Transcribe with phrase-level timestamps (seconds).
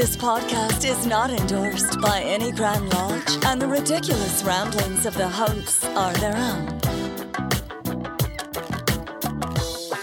[0.00, 5.28] This podcast is not endorsed by any Grand Lodge, and the ridiculous ramblings of the
[5.28, 6.68] hosts are their own.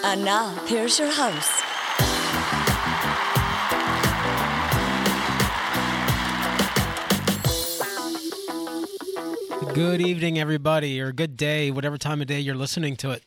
[0.04, 1.50] And now, here's your host.
[9.74, 13.24] Good evening, everybody, or good day, whatever time of day you're listening to it.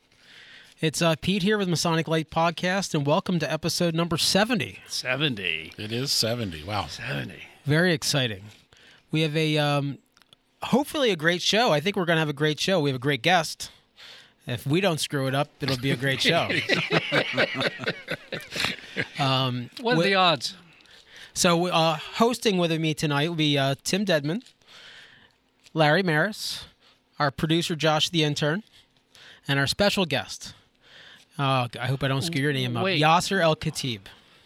[0.80, 4.78] It's uh, Pete here with Masonic Light Podcast, and welcome to episode number 70.
[4.86, 5.74] 70.
[5.76, 6.64] It is 70.
[6.64, 6.86] Wow.
[6.86, 7.34] 70.
[7.66, 8.44] Very exciting.
[9.10, 9.98] We have a, um,
[10.62, 11.70] hopefully, a great show.
[11.70, 12.80] I think we're going to have a great show.
[12.80, 13.70] We have a great guest.
[14.46, 16.48] If we don't screw it up, it'll be a great show.
[19.18, 20.54] um, What are wi- the odds?
[21.34, 24.42] So, uh, hosting with me tonight will be uh, Tim Dedman,
[25.74, 26.64] Larry Maris,
[27.18, 28.62] our producer Josh the intern,
[29.46, 30.54] and our special guest.
[31.42, 32.84] Oh, I hope I don't screw your name up.
[32.84, 34.00] Yasser El Khatib.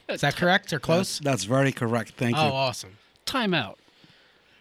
[0.09, 1.19] Is that correct or close?
[1.19, 2.13] That's very correct.
[2.17, 2.43] Thank you.
[2.43, 2.99] Oh, awesome.
[3.27, 3.79] Time out.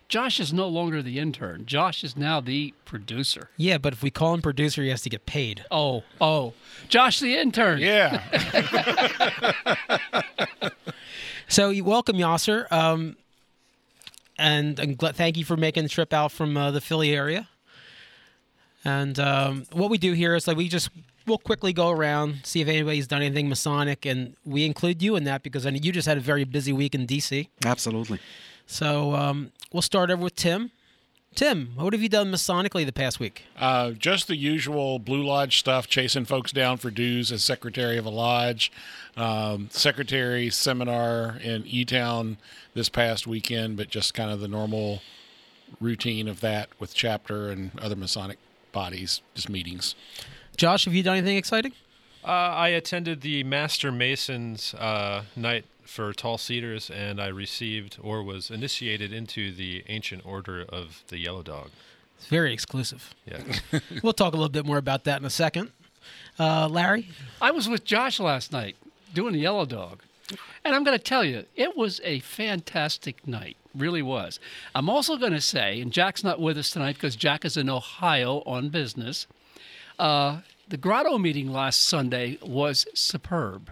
[0.09, 1.67] Josh is no longer the intern.
[1.67, 3.50] Josh is now the producer.
[3.56, 5.64] Yeah, but if we call him producer, he has to get paid.
[5.70, 6.54] Oh, oh.
[6.88, 7.80] Josh the intern.
[7.80, 8.22] Yeah.
[11.50, 13.16] So, you welcome Yasser, um,
[14.39, 17.48] and, and gl- thank you for making the trip out from uh, the Philly area.
[18.84, 20.89] And um, what we do here is like we just
[21.25, 25.23] we'll quickly go around, see if anybody's done anything Masonic, and we include you in
[25.25, 27.47] that because I know you just had a very busy week in DC.
[27.65, 28.19] Absolutely.
[28.65, 30.71] So um, we'll start over with Tim.
[31.35, 33.43] Tim, what have you done Masonically the past week?
[33.57, 38.05] Uh, just the usual Blue Lodge stuff, chasing folks down for dues as secretary of
[38.05, 38.71] a lodge.
[39.17, 42.37] Um, secretary seminar in E Town
[42.75, 45.02] this past weekend, but just kind of the normal
[45.81, 48.37] routine of that with chapter and other Masonic
[48.71, 49.95] bodies, just meetings.
[50.58, 51.73] Josh, have you done anything exciting?
[52.23, 58.23] Uh, I attended the Master Masons uh, night for Tall Cedars, and I received or
[58.23, 61.69] was initiated into the Ancient Order of the Yellow Dog.
[62.17, 63.13] It's very exclusive.
[63.25, 63.42] Yeah.
[64.03, 65.71] We'll talk a little bit more about that in a second.
[66.39, 67.09] Uh, Larry,
[67.42, 68.75] I was with Josh last night
[69.13, 70.02] doing the Yellow Dog.
[70.63, 73.58] And I'm going to tell you, it was a fantastic night.
[73.75, 74.39] Really was.
[74.73, 77.69] I'm also going to say, and Jack's not with us tonight because Jack is in
[77.69, 79.27] Ohio on business.
[80.03, 83.71] Uh, the Grotto meeting last Sunday was superb.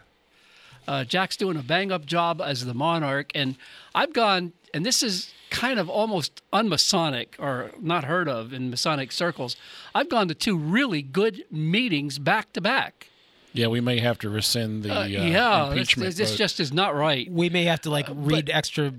[0.88, 3.58] Uh, Jack's doing a bang up job as the monarch, and
[3.94, 9.12] I've gone, and this is kind of almost unmasonic or not heard of in Masonic
[9.12, 9.58] circles.
[9.94, 13.08] I've gone to two really good meetings back to back.
[13.52, 15.20] Yeah, we may have to rescind the uh, Uh, yeah,
[15.66, 16.38] this, impeachment this vote.
[16.38, 17.30] just is not right.
[17.30, 18.94] we may have to like read extra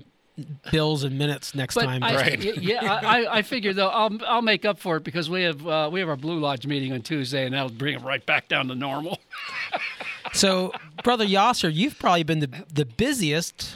[0.71, 2.03] bills and minutes next But time.
[2.03, 2.43] I, Right.
[2.61, 5.65] yeah, I, I- I figure though I'll I'll make up for it because we have
[5.67, 8.47] uh, we have our Blue Lodge meeting on Tuesday, and that'll bring it right back
[8.47, 9.19] down to normal.
[10.31, 10.71] So,
[11.03, 13.75] brother Yasser, you've probably been the the busiest.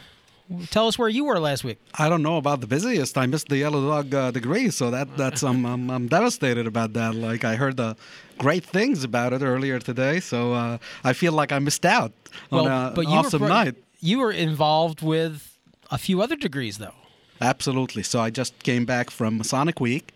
[0.69, 1.78] Tell us where you were last week.
[2.00, 3.17] I don't know about the busiest.
[3.17, 6.94] I missed the Yellow Dog uh, degree, so that that's I'm, I'm I'm devastated about
[6.94, 7.13] that.
[7.16, 7.96] Like I heard the
[8.38, 12.13] great things about it earlier today, so uh, I feel like I missed out
[12.51, 13.75] on an awesome were, night.
[14.00, 15.56] You were involved with
[15.92, 16.94] a few other degrees, though.
[17.42, 18.03] Absolutely.
[18.03, 20.12] So I just came back from Masonic Week,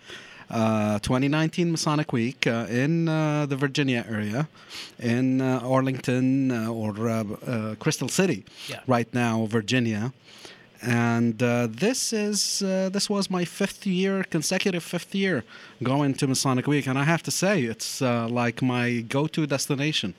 [0.49, 4.47] uh, 2019 Masonic Week uh, in uh, the Virginia area,
[4.99, 8.79] in uh, Arlington uh, or uh, uh, Crystal City, Yeah.
[8.87, 10.13] right now, Virginia.
[10.83, 15.43] And uh, this is uh, this was my fifth year, consecutive fifth year
[15.83, 20.15] going to Masonic Week, and I have to say it's uh, like my go-to destination.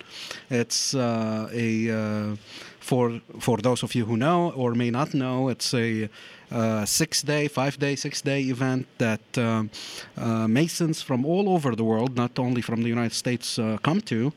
[0.51, 2.37] It's uh, a uh,
[2.82, 6.09] for for those of you who know or may not know, it's a
[6.50, 9.70] uh, six-day, five-day, six-day event that um,
[10.19, 14.02] uh, Masons from all over the world, not only from the United States, uh, come
[14.02, 14.32] to.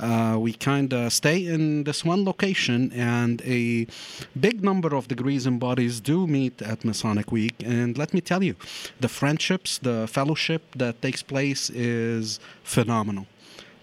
[0.00, 3.86] Uh, we kind of stay in this one location, and a
[4.40, 7.54] big number of degrees and bodies do meet at Masonic Week.
[7.64, 8.56] And let me tell you,
[8.98, 13.26] the friendships, the fellowship that takes place is phenomenal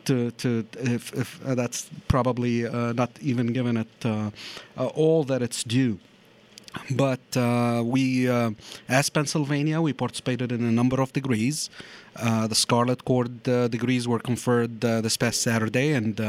[0.07, 4.31] to to if, if uh, that's probably uh, not even given it uh,
[4.95, 6.00] all that it's due.
[6.92, 8.51] But uh, we, uh,
[8.88, 11.71] as Pennsylvania, we participated in a number of degrees.
[12.15, 16.19] Uh, the Scarlet Cord degrees were conferred this past Saturday, and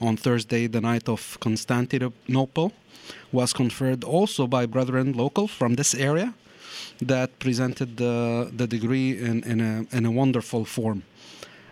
[0.00, 2.72] on Thursday, the Knight of Constantinople
[3.32, 6.34] was conferred also by brethren local from this area
[7.00, 11.02] that presented the, the degree in, in, a, in a wonderful form.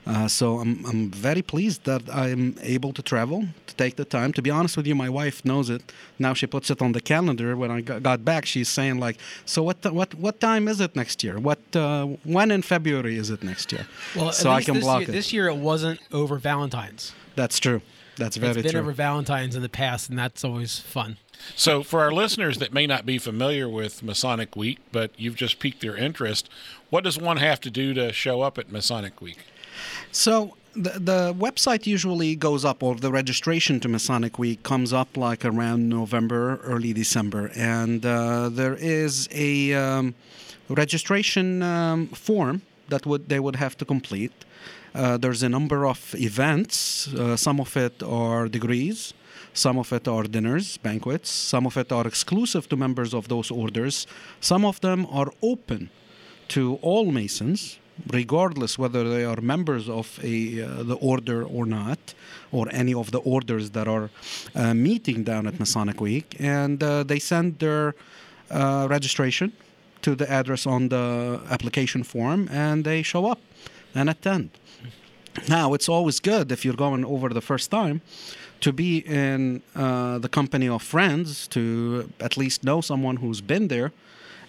[0.08, 4.32] Uh, so I'm, I'm very pleased that I'm able to travel, to take the time.
[4.32, 5.92] To be honest with you, my wife knows it.
[6.18, 7.54] Now she puts it on the calendar.
[7.56, 9.84] When I got got back, she's saying like, "So what?
[9.92, 10.14] what?
[10.14, 11.38] What time is it next year?
[11.38, 11.60] What?
[11.76, 15.10] Uh, when in February is it next year?" Well, so I can this block year,
[15.10, 15.12] it.
[15.12, 17.12] This year it wasn't over Valentine's.
[17.36, 17.82] That's true.
[18.16, 18.60] That's very true.
[18.60, 18.80] it's been true.
[18.80, 21.18] over Valentine's in the past, and that's always fun.
[21.54, 25.58] So, for our listeners that may not be familiar with Masonic Week, but you've just
[25.60, 26.48] piqued their interest,
[26.90, 29.38] what does one have to do to show up at Masonic Week?
[30.12, 35.16] So the, the website usually goes up, or the registration to Masonic Week comes up
[35.16, 40.14] like around November, early December, and uh, there is a um,
[40.68, 44.32] registration um, form that would they would have to complete.
[44.94, 47.08] Uh, there's a number of events.
[47.14, 49.12] Uh, some of it are degrees.
[49.52, 51.30] Some of it are dinners, banquets.
[51.30, 54.06] Some of it are exclusive to members of those orders.
[54.40, 55.90] Some of them are open
[56.48, 57.78] to all Masons,
[58.12, 62.14] regardless whether they are members of a uh, the order or not,
[62.52, 64.10] or any of the orders that are
[64.54, 67.94] uh, meeting down at Masonic Week, and uh, they send their
[68.50, 69.52] uh, registration
[70.02, 73.40] to the address on the application form, and they show up
[73.94, 74.50] and attend.
[75.48, 78.00] Now, it's always good if you're going over the first time
[78.60, 83.68] to be in uh, the company of friends, to at least know someone who's been
[83.68, 83.92] there,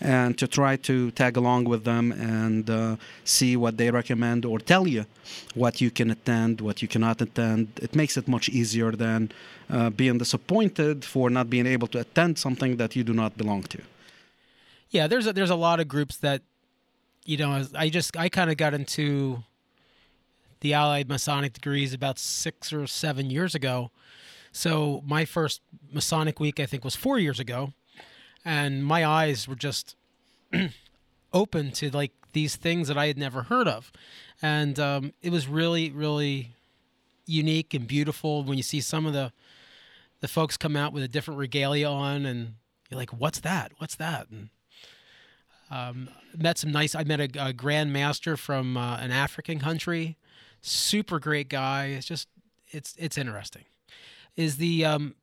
[0.01, 4.59] and to try to tag along with them and uh, see what they recommend or
[4.59, 5.05] tell you
[5.55, 7.67] what you can attend, what you cannot attend.
[7.81, 9.31] It makes it much easier than
[9.69, 13.63] uh, being disappointed for not being able to attend something that you do not belong
[13.63, 13.81] to.
[14.89, 16.41] Yeah, there's a, there's a lot of groups that,
[17.25, 19.43] you know, I just I kind of got into
[20.61, 23.91] the Allied Masonic degrees about six or seven years ago.
[24.51, 25.61] So my first
[25.91, 27.73] Masonic week I think was four years ago,
[28.45, 29.95] and my eyes were just
[31.33, 33.91] open to like these things that I had never heard of,
[34.41, 36.51] and um, it was really really
[37.25, 39.31] unique and beautiful when you see some of the
[40.21, 42.55] the folks come out with a different regalia on and
[42.89, 43.71] you're like what's that?
[43.77, 44.27] What's that?
[44.29, 44.49] And
[45.71, 50.17] um, met some nice i met a, a grand master from uh, an african country.
[50.61, 51.87] Super great guy.
[51.87, 52.27] It's just
[52.69, 53.65] it's it's interesting.
[54.35, 55.15] Is the um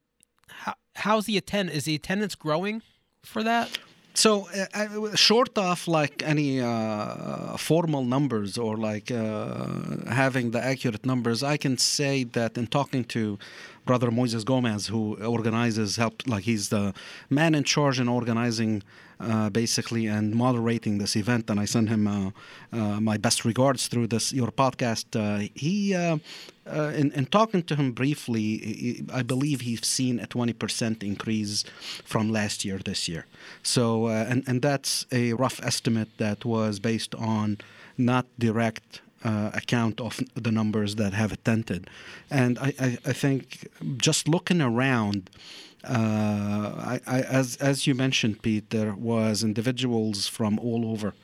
[0.48, 2.82] how, how's the attend is the attendance growing
[3.26, 3.78] for that?
[4.14, 9.66] So, uh, short of like any uh, formal numbers or like uh,
[10.08, 13.38] having the accurate numbers, I can say that in talking to
[13.86, 16.92] Brother Moises Gomez, who organizes, helped, like he's the
[17.30, 18.82] man in charge in organizing
[19.18, 22.30] uh, basically and moderating this event, and I send him uh,
[22.72, 25.06] uh, my best regards through this your podcast.
[25.16, 26.18] Uh, he, uh,
[26.70, 31.64] uh, in, in talking to him briefly, he- I believe he's seen a 20% increase
[32.04, 33.24] from last year this year.
[33.62, 37.58] So, and, and that's a rough estimate that was based on
[37.96, 41.88] not direct uh, account of the numbers that have attended.
[42.30, 45.30] And I, I, I think just looking around,
[45.84, 51.14] uh, I, I, as, as you mentioned, Pete, there was individuals from all over.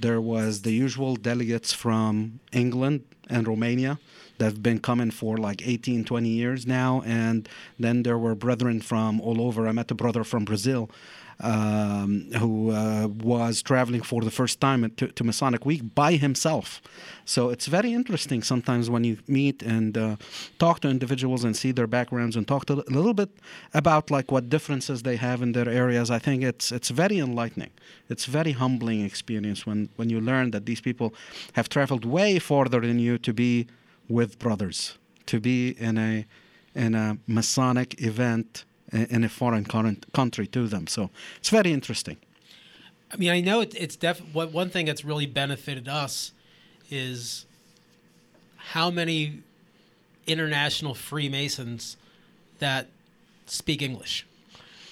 [0.00, 3.98] There was the usual delegates from England and Romania
[4.38, 7.02] that have been coming for like 18, 20 years now.
[7.06, 7.48] And
[7.78, 9.68] then there were brethren from all over.
[9.68, 10.90] I met a brother from Brazil
[11.40, 16.80] um, who uh, was traveling for the first time to, to Masonic Week by himself.
[17.24, 20.16] So it's very interesting sometimes when you meet and uh,
[20.58, 23.30] talk to individuals and see their backgrounds and talk to a little bit
[23.72, 26.10] about like what differences they have in their areas.
[26.10, 27.70] I think it's it's very enlightening.
[28.08, 31.14] It's very humbling experience when when you learn that these people
[31.54, 33.66] have traveled way farther than you to be
[34.08, 36.26] with brothers, to be in a
[36.74, 38.64] in a Masonic event
[38.94, 40.86] in a foreign current country to them.
[40.86, 42.16] So it's very interesting.
[43.12, 44.20] I mean, I know it, it's def.
[44.32, 46.32] What one thing that's really benefited us
[46.90, 47.46] is
[48.56, 49.40] how many
[50.26, 51.96] international Freemasons
[52.58, 52.88] that
[53.46, 54.26] speak English.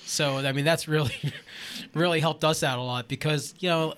[0.04, 1.14] So I mean, that's really,
[1.94, 3.94] really helped us out a lot because you know,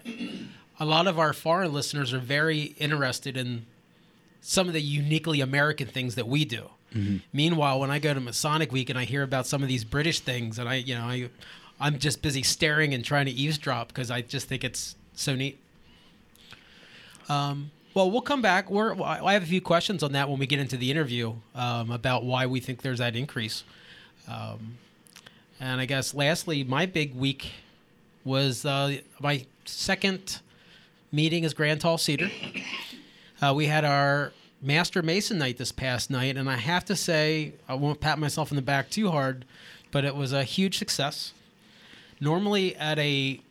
[0.78, 3.66] a lot of our foreign listeners are very interested in
[4.40, 6.68] some of the uniquely American things that we do.
[7.32, 10.20] Meanwhile, when I go to Masonic Week and I hear about some of these British
[10.20, 11.28] things, and I, you know, I,
[11.80, 15.58] I'm just busy staring and trying to eavesdrop because I just think it's so neat.
[17.28, 18.70] Um, well, we'll come back.
[18.70, 21.90] We're, I have a few questions on that when we get into the interview um,
[21.90, 23.64] about why we think there's that increase.
[24.28, 24.78] Um,
[25.60, 27.52] and I guess lastly, my big week
[28.24, 30.40] was uh, my second
[31.12, 32.30] meeting as Grand Tall Cedar.
[33.40, 34.32] Uh, we had our
[34.64, 38.50] Master Mason night this past night, and I have to say, I won't pat myself
[38.50, 39.44] in the back too hard,
[39.90, 41.34] but it was a huge success.
[42.18, 43.42] Normally, at a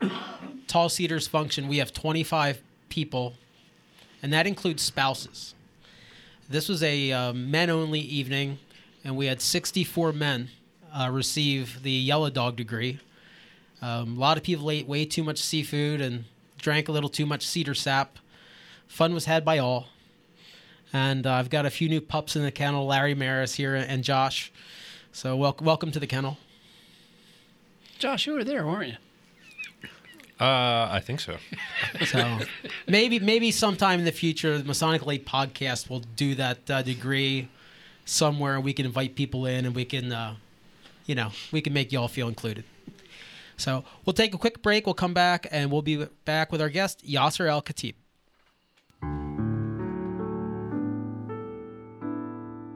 [0.68, 3.36] Tall Cedars function, we have 25 people,
[4.24, 5.54] and that includes spouses.
[6.50, 8.58] This was a uh, men only evening,
[9.04, 10.50] and we had 64 men
[10.92, 13.00] uh, receive the Yellow Dog degree.
[13.84, 16.26] Um, a lot of people ate way too much seafood and
[16.58, 18.18] drank a little too much cedar sap.
[18.88, 19.90] Fun was had by all.
[20.94, 24.04] And uh, I've got a few new pups in the kennel Larry Maris here and
[24.04, 24.52] Josh.
[25.12, 26.38] So, wel- welcome to the kennel.
[27.98, 28.98] Josh, you were there, weren't you?
[30.40, 31.38] Uh, I think so.
[32.06, 32.40] So
[32.88, 37.48] maybe maybe sometime in the future, the Masonic Light podcast will do that uh, degree
[38.06, 38.60] somewhere.
[38.60, 40.36] We can invite people in, and we can, uh,
[41.06, 42.66] you know, we can make you all feel included.
[43.58, 44.86] So we'll take a quick break.
[44.86, 47.94] We'll come back, and we'll be back with our guest Yasser Al Khatib.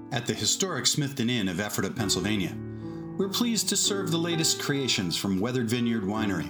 [0.10, 2.56] At the historic Smithton Inn of Ephrata, Pennsylvania,
[3.18, 6.50] we're pleased to serve the latest creations from Weathered Vineyard Winery,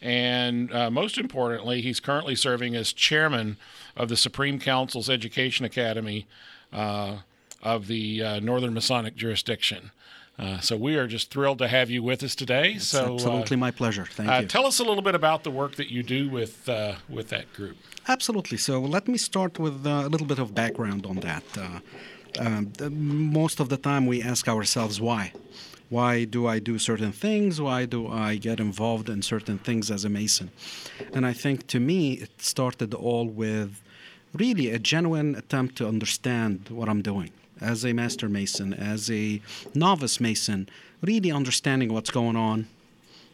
[0.00, 3.56] And uh, most importantly, he's currently serving as chairman
[3.96, 6.28] of the Supreme Council's Education Academy
[6.72, 7.16] uh,
[7.64, 9.90] of the uh, Northern Masonic jurisdiction.
[10.38, 12.72] Uh, so we are just thrilled to have you with us today.
[12.72, 14.06] It's so uh, absolutely my pleasure.
[14.10, 14.46] Thank uh, you.
[14.46, 17.52] tell us a little bit about the work that you do with uh, with that
[17.52, 17.76] group.
[18.08, 18.58] Absolutely.
[18.58, 21.44] So let me start with uh, a little bit of background on that.
[21.56, 21.80] Uh,
[22.40, 25.32] um, most of the time, we ask ourselves why.
[25.88, 27.60] Why do I do certain things?
[27.60, 30.50] Why do I get involved in certain things as a Mason?
[31.12, 33.80] And I think to me, it started all with
[34.32, 37.30] really a genuine attempt to understand what I'm doing
[37.64, 39.40] as a Master Mason, as a
[39.74, 40.68] novice Mason,
[41.00, 42.66] really understanding what's going on,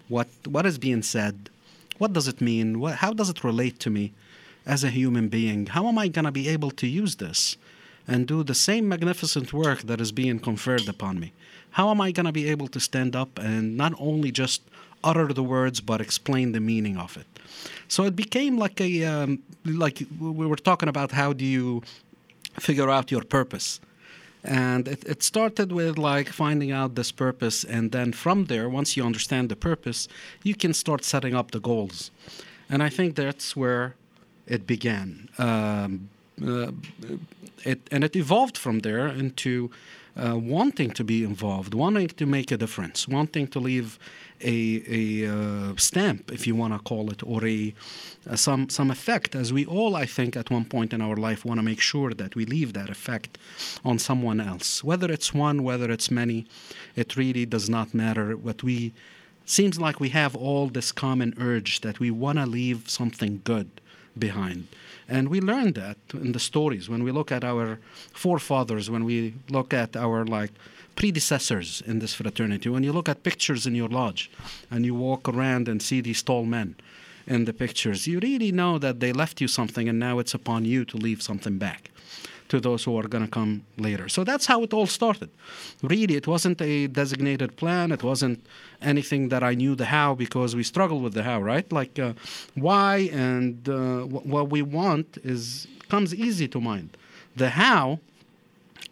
[0.09, 1.51] what what is being said,
[1.99, 4.13] what does it mean, what, how does it relate to me
[4.65, 5.67] as a human being?
[5.67, 7.57] How am I going to be able to use this
[8.09, 11.33] and do the same magnificent work that is being conferred upon me?
[11.73, 14.63] How am I going to be able to stand up and not only just
[15.03, 17.27] utter the words but explain the meaning of it?
[17.89, 21.83] So it became like a um, like we were talking about how do you
[22.59, 23.81] figure out your purpose
[24.43, 28.97] and it, it started with like finding out this purpose and then from there once
[28.97, 30.09] you understand the purpose
[30.43, 32.11] you can start setting up the goals.
[32.69, 33.95] And i think that's where
[34.47, 35.29] it began.
[35.39, 36.09] Um,
[36.45, 36.73] uh,
[37.65, 39.71] it, and it evolved from there into
[40.17, 43.99] uh, wanting to be involved wanting to make a difference wanting to leave
[44.43, 47.75] a, a uh, stamp if you want to call it or a
[48.29, 51.45] uh, some some effect as we all i think at one point in our life
[51.45, 53.39] want to make sure that we leave that effect
[53.85, 54.85] on someone else.
[54.85, 56.47] Whether it's one whether it's many
[56.97, 58.37] it really does not matter.
[58.37, 58.93] What we
[59.45, 63.71] seems like we have all this common urge that we want to leave something good
[64.19, 64.69] behind
[65.11, 66.89] and we learn that in the stories.
[66.89, 67.79] When we look at our
[68.13, 70.53] forefathers when we look at our like
[70.97, 74.31] predecessors in this fraternity when you look at pictures in your lodge
[74.71, 76.75] and you walk around and see these tall men
[77.27, 80.65] in the pictures you really know that they left you something and now it's upon
[80.65, 81.91] you to leave something back
[82.51, 84.09] to those who are going to come later.
[84.09, 85.31] So that's how it all started.
[85.83, 87.93] Really, it wasn't a designated plan.
[87.93, 88.39] It wasn't
[88.83, 91.71] anything that I knew the how because we struggle with the how, right?
[91.73, 92.13] Like uh,
[92.55, 96.91] why and uh, wh- what we want is comes easy to mind.
[97.37, 98.01] The how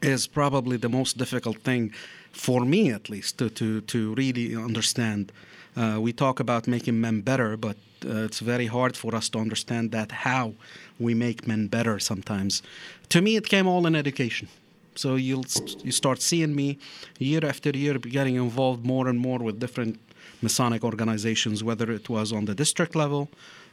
[0.03, 1.93] is probably the most difficult thing
[2.33, 5.33] for me, at least, to to to really understand.
[5.78, 9.38] Uh, we talk about making men better, but uh, it's very hard for us to
[9.38, 10.52] understand that how
[10.99, 12.62] we make men better sometimes.
[13.11, 14.49] To me, it came all in education.
[14.97, 15.44] So you'll
[15.85, 16.78] you start seeing me
[17.20, 20.00] year after year getting involved more and more with different
[20.42, 23.28] Masonic organizations, whether it was on the district level,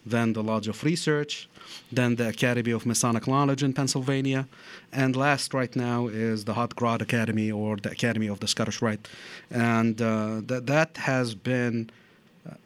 [0.05, 1.49] then the Lodge of Research,
[1.91, 4.47] then the Academy of Masonic Knowledge in Pennsylvania,
[4.91, 8.81] and last right now is the Hauts Grades Academy or the Academy of the Scottish
[8.81, 9.07] Rite,
[9.49, 11.89] and uh, that that has been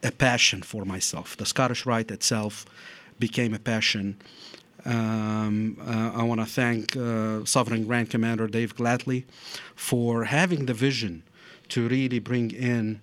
[0.02, 1.36] a passion for myself.
[1.36, 2.66] The Scottish Rite itself
[3.18, 4.16] became a passion.
[4.84, 9.24] Um, uh, I want to thank uh, Sovereign Grand Commander Dave Glattly
[9.74, 11.22] for having the vision
[11.68, 13.00] to really bring in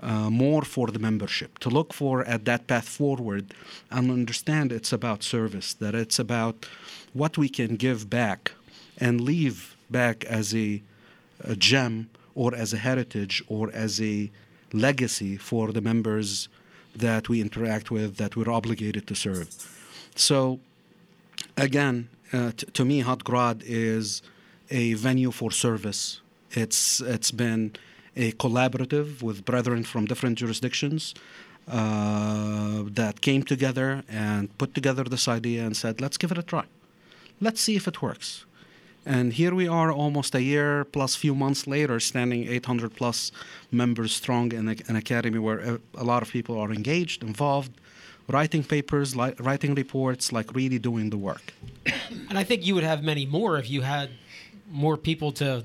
[0.00, 3.54] uh, more for the membership, to look for at that path forward
[3.90, 6.66] and understand it's about service, that it's about
[7.12, 8.52] what we can give back
[8.98, 10.82] and leave back as a,
[11.40, 14.30] a gem or as a heritage or as a
[14.72, 16.48] legacy for the members
[16.94, 19.48] that we interact with, that we're obligated to serve.
[20.14, 20.60] So,
[21.56, 24.22] again, uh, t- to me, Hauts Grades is
[24.70, 26.20] a venue for service.
[26.52, 27.72] It's it's been
[28.16, 31.14] a collaborative with brethren from different jurisdictions
[31.68, 36.42] uh, that came together and put together this idea and said, let's give it a
[36.42, 36.64] try.
[37.40, 38.44] Let's see if it works.
[39.04, 43.30] And here we are, almost a year plus few months later, standing 800 plus
[43.70, 47.72] members strong in a- an academy where a, lot of people are engaged, involved,
[48.28, 51.52] writing papers, li- writing reports, like really doing the work.
[52.28, 54.10] And I think you would have many more if you had
[54.68, 55.62] more people to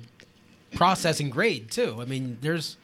[0.75, 1.97] process and grade too.
[1.99, 2.77] I mean, there's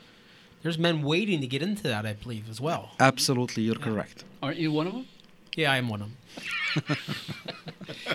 [0.63, 2.91] there's men waiting to get into that, I believe, as well.
[2.99, 4.23] Absolutely, you're correct.
[4.41, 5.07] Aren't you one of them?
[5.55, 6.17] Yeah, I am one of them.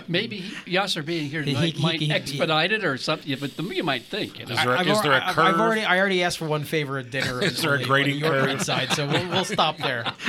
[0.07, 3.55] Maybe Yasser being here He- tonight he- might he- he- expedite it or something, but
[3.57, 4.39] the, you might think.
[4.39, 4.53] You know?
[4.53, 5.45] Is there, I've, is there a I've- curve?
[5.45, 7.41] I've already I already asked for one favor at dinner.
[7.43, 8.61] Is there a grading on the curve?
[8.63, 10.05] side, so we'll, we'll stop there.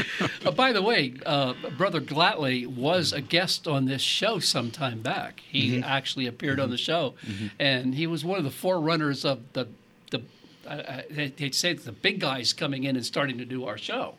[0.45, 5.01] Uh, by the way, uh, Brother Glattly was a guest on this show some time
[5.01, 5.41] back.
[5.49, 5.85] He Mm-hmm.
[5.85, 7.15] actually appeared on the show,
[7.59, 9.69] and he was one of the forerunners of the
[10.11, 10.21] the.
[10.69, 14.17] Uh, they- they'd say the big guys coming in and starting to do our show.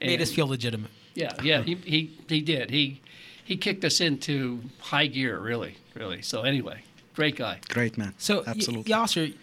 [0.00, 0.90] Made us feel legitimate.
[1.14, 2.70] Yeah, yeah, he, he he did.
[2.70, 3.00] He
[3.44, 6.22] he kicked us into high gear, really, really.
[6.22, 7.58] So anyway, great guy.
[7.68, 8.14] Great man.
[8.18, 8.92] So, y- absolutely.
[8.92, 9.34] Yasser,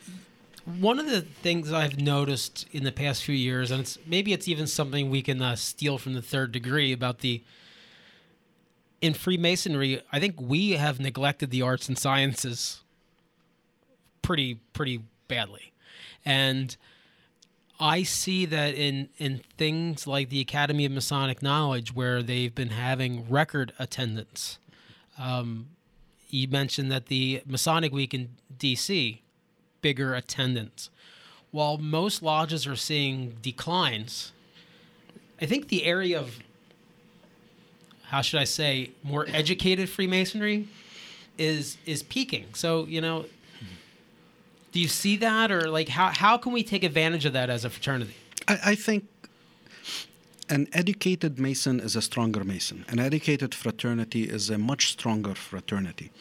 [0.79, 4.47] one of the things I've noticed in the past few years, and it's maybe it's
[4.47, 7.43] even something we can uh, steal from the third degree about the
[9.01, 10.01] in Freemasonry.
[10.12, 12.82] I think we have neglected the arts and sciences
[14.21, 15.71] pretty pretty badly,
[16.25, 16.75] and
[17.79, 22.69] I see that in in things like the Academy of Masonic Knowledge, where they've been
[22.69, 24.59] having record attendance.
[25.17, 25.67] Um,
[26.29, 29.21] you mentioned that the Masonic Week in D.C.
[29.81, 30.89] bigger attendance,
[31.51, 34.33] while most lodges are seeing declines.
[35.41, 36.37] I think the area of
[38.03, 40.67] how should I say more educated Freemasonry
[41.37, 42.47] is is peaking.
[42.53, 43.25] So you know,
[44.71, 47.65] do you see that, or like how how can we take advantage of that as
[47.65, 48.13] a fraternity?
[48.47, 49.05] I, I think
[50.49, 52.86] an educated Mason is a stronger Mason.
[52.88, 56.12] An educated fraternity is a much stronger fraternity.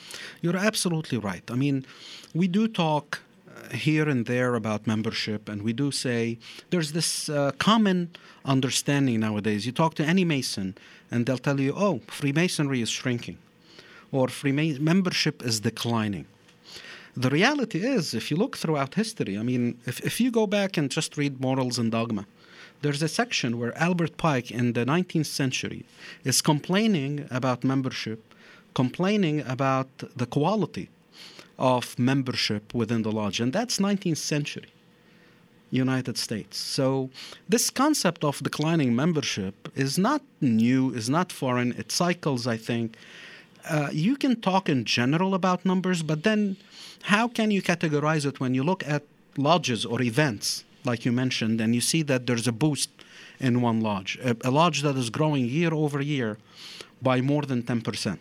[0.43, 1.43] You're absolutely right.
[1.51, 1.87] I mean,
[2.35, 6.39] we do talk uh, here and there about membership, and we do say
[6.71, 8.11] there's this uh, common
[8.45, 9.65] understanding nowadays.
[9.67, 10.77] You talk to any Mason,
[11.11, 13.39] and they'll tell you, oh, Freemasonry is shrinking,
[14.13, 16.27] or Freemason membership is declining
[17.19, 20.77] the reality is, if you look throughout history, I mean, if, if you go back
[20.77, 22.27] and just read Morals and Dogma,
[22.83, 25.85] there's a section where Albert Pike in the 19th century
[26.23, 28.21] is complaining about membership,
[28.73, 30.91] complaining about the quality
[31.59, 33.41] of membership within the lodge.
[33.41, 34.71] And that's 19th century.
[35.71, 36.57] United States.
[36.57, 37.11] So
[37.47, 41.73] this concept of declining membership is not new, is not foreign.
[41.73, 42.97] It cycles, I think.
[43.69, 46.57] Uh, you can talk in general about numbers, but then
[47.03, 49.03] how can you categorize it when you look at
[49.37, 52.91] lodges or events, like you mentioned, and you see that there's a boost
[53.41, 56.39] in one lodge, a, a lodge that is growing year over year
[57.01, 58.19] by more than 10%.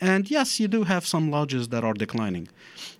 [0.00, 2.48] And yes, you do have some lodges that are declining.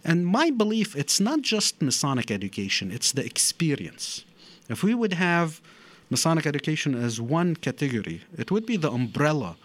[0.05, 4.25] And my belief, it's not just Masonic education, it's the experience.
[4.69, 5.61] If we would have
[6.11, 9.57] Masonic education as one category, it would be the umbrella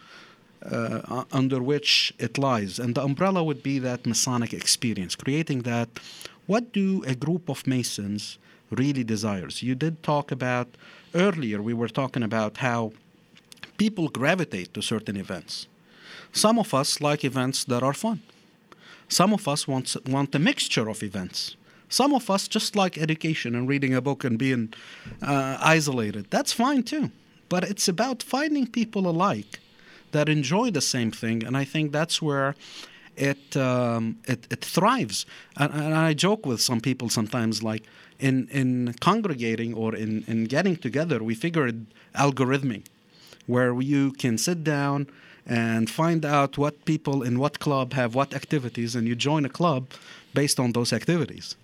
[0.69, 2.79] uh, under which it lies.
[2.79, 5.89] And the umbrella would be that Masonic experience, creating that.
[6.47, 8.37] What do a group of Masons
[8.69, 9.63] really desires?
[9.63, 10.67] You did talk about
[11.13, 12.91] earlier, we were talking about how
[13.77, 15.67] people gravitate to certain events.
[16.31, 18.21] Some of us like events that are fun.
[19.07, 21.55] Some of us want, want a mixture of events.
[21.89, 24.73] Some of us just like education and reading a book and being
[25.21, 26.27] uh, isolated.
[26.29, 27.11] That's fine too.
[27.47, 29.59] But it's about finding people alike
[30.15, 31.37] that enjoy the same thing.
[31.47, 32.49] And I think that's where
[33.31, 35.17] it, um, it, it thrives.
[35.61, 37.83] And, and I joke with some people sometimes like,
[38.17, 41.77] in, in congregating or in, in getting together, we figured
[42.13, 42.83] algorithmic,
[43.45, 45.07] where you can sit down
[45.45, 49.49] and find out what people in what club have what activities, and you join a
[49.49, 49.81] club
[50.33, 51.55] based on those activities.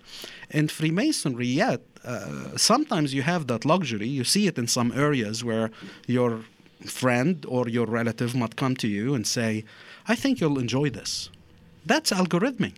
[0.50, 4.08] In Freemasonry, yet, uh, sometimes you have that luxury.
[4.18, 5.70] You see it in some areas where
[6.06, 6.44] your
[6.82, 9.64] friend or your relative might come to you and say,
[10.06, 11.30] I think you'll enjoy this.
[11.84, 12.74] That's algorithmic.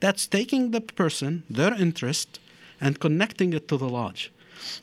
[0.00, 2.40] That's taking the person, their interest,
[2.80, 4.32] and connecting it to the lodge.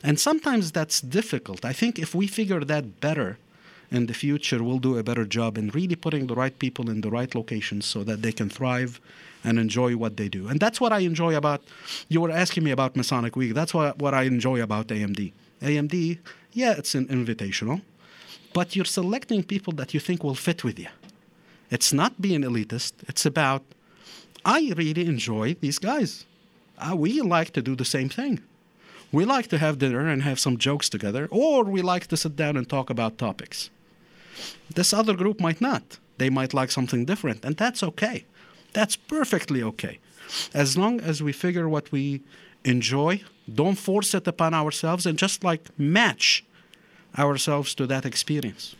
[0.02, 1.64] And sometimes that's difficult.
[1.64, 3.38] I think if we figure that better
[3.90, 7.00] in the future, we'll do a better job in really putting the right people in
[7.00, 9.00] the right locations so that they can thrive
[9.42, 10.48] and enjoy what they do.
[10.48, 11.62] And that's what I enjoy about,
[12.08, 13.54] you were asking me about Masonic Week.
[13.54, 15.32] That's what, what I enjoy about AMD.
[15.62, 16.18] AMD,
[16.52, 17.82] yeah, it's an invitational,
[18.52, 20.88] but you're selecting people that you think will fit with you.
[21.70, 23.62] It's not being elitist, it's about,
[24.44, 26.26] I really enjoy these guys
[26.80, 28.40] uh, we like to do the same thing.
[29.12, 32.36] We like to have dinner and have some jokes together, or we like to sit
[32.36, 33.70] down and talk about topics.
[34.72, 35.98] This other group might not.
[36.18, 38.24] They might like something different, and that's okay.
[38.72, 39.98] That's perfectly okay.
[40.54, 42.22] As long as we figure what we
[42.64, 46.44] enjoy, don't force it upon ourselves, and just like match
[47.18, 48.76] ourselves to that experience.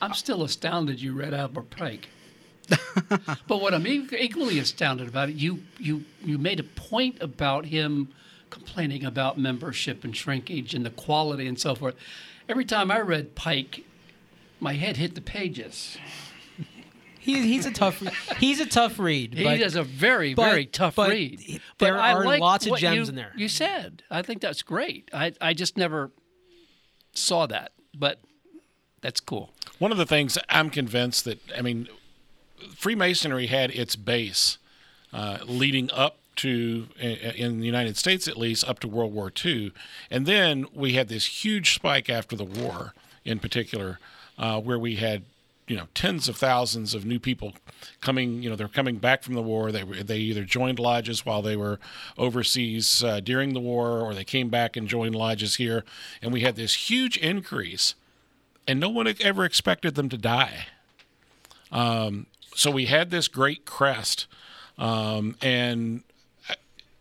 [0.00, 2.08] I'm still astounded you read Albert Pike.
[3.08, 8.12] but what I'm equally astounded about it, you you you made a point about him
[8.50, 11.94] complaining about membership and shrinkage and the quality and so forth.
[12.48, 13.84] Every time I read Pike,
[14.60, 15.98] my head hit the pages.
[17.18, 18.02] He, he's a tough
[18.38, 19.34] he's a tough read.
[19.34, 21.40] He is a very but, very tough but read.
[21.78, 23.32] There but are I like lots of gems you, in there.
[23.36, 25.10] You said I think that's great.
[25.12, 26.10] I I just never
[27.12, 28.20] saw that, but
[29.00, 29.50] that's cool.
[29.78, 31.88] One of the things I'm convinced that I mean
[32.76, 34.58] Freemasonry had its base
[35.12, 39.72] uh, leading up to, in the United States at least, up to World War II.
[40.10, 42.94] And then we had this huge spike after the war,
[43.24, 43.98] in particular,
[44.38, 45.24] uh, where we had
[45.68, 47.52] you know tens of thousands of new people
[48.00, 49.70] coming you know they're coming back from the war.
[49.70, 51.78] They they either joined lodges while they were
[52.16, 55.84] overseas uh, during the war or they came back and joined lodges here.
[56.20, 57.94] And we had this huge increase
[58.68, 60.66] and no one ever expected them to die.
[61.72, 64.26] Um, so we had this great crest,
[64.78, 66.02] um, and
[66.48, 66.54] uh,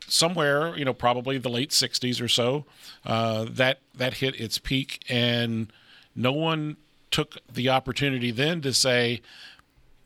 [0.08, 2.65] somewhere, you know, probably the late '60s or so,
[3.06, 5.71] uh, that that hit its peak, and
[6.15, 6.77] no one
[7.17, 9.21] took the opportunity then to say,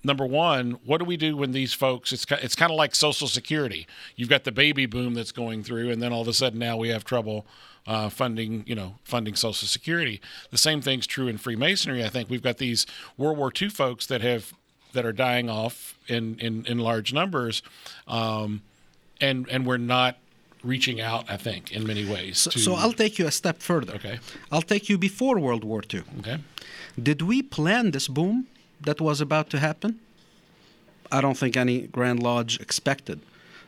[0.01, 2.13] number one, what do we do when these folks?
[2.13, 3.85] It's it's kind of like Social Security.
[4.15, 6.77] You've got the baby boom that's going through, and then all of a sudden now
[6.77, 7.45] we have trouble
[7.85, 10.21] uh, funding, you know, funding Social Security.
[10.51, 12.01] The same thing's true in Freemasonry.
[12.01, 14.53] I think we've got these World War II folks that have
[14.93, 17.61] that are dying off in in, in large numbers,
[18.07, 18.61] um,
[19.19, 20.15] and and we're not
[20.63, 21.29] reaching out.
[21.29, 22.37] I think in many ways.
[22.37, 23.95] So, to, so I'll take you a step further.
[23.95, 24.19] Okay.
[24.49, 26.03] I'll take you before World War II.
[26.19, 26.37] Okay.
[27.01, 28.47] Did we plan this boom
[28.81, 29.99] that was about to happen?
[31.11, 33.19] I don't think any Grand Lodge expected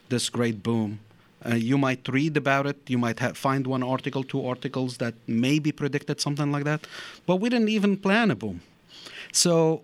[0.08, 0.98] this great boom.
[1.44, 2.76] Uh, you might read about it.
[2.88, 6.86] You might have, find one article, two articles that maybe predicted something like that.
[7.26, 8.60] But we didn't even plan a boom.
[9.32, 9.82] So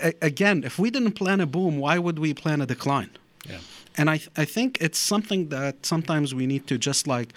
[0.00, 3.10] a- again, if we didn't plan a boom, why would we plan a decline?
[3.48, 3.58] Yeah.
[3.96, 7.32] And I th- I think it's something that sometimes we need to just like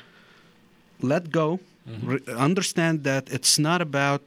[1.01, 2.07] let go, Mm-hmm.
[2.11, 4.21] re- understand that it's not about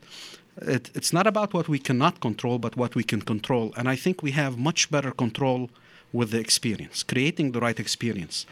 [0.63, 3.73] it, it's not about what we cannot control, but what we can control.
[3.77, 5.71] And I think we have much better control
[6.13, 8.47] with the experience, creating the right experience.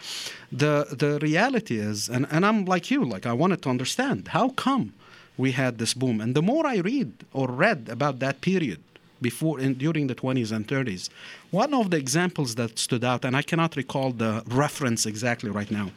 [0.52, 4.50] The the reality is, and, and I'm like you, like I wanted to understand how
[4.50, 4.92] come
[5.36, 6.20] we had this boom.
[6.20, 8.80] And the more I read or read about that period
[9.20, 11.08] before and during the 20s and 30s,
[11.50, 15.70] one of the examples that stood out, and I cannot recall the reference exactly right
[15.70, 15.90] now,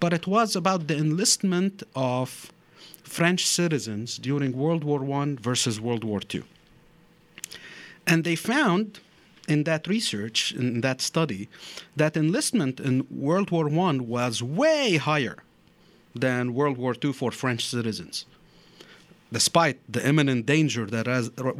[0.00, 2.52] but it was about the enlistment of
[3.04, 6.42] French citizens during World War I versus World War II.
[8.06, 9.00] And they found
[9.46, 11.48] in that research, in that study,
[11.94, 15.36] that enlistment in World War I was way higher
[16.14, 18.26] than World War II for French citizens
[19.34, 21.06] despite the imminent danger that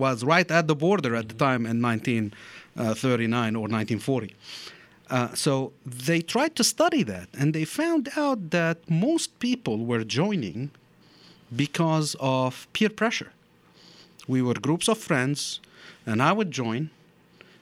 [0.04, 4.34] was right at the border at the time in 1939 or 1940.
[5.10, 10.04] Uh, so they tried to study that, and they found out that most people were
[10.04, 10.70] joining
[11.56, 13.32] because of peer pressure.
[14.26, 15.60] We were groups of friends,
[16.06, 16.90] and I would join,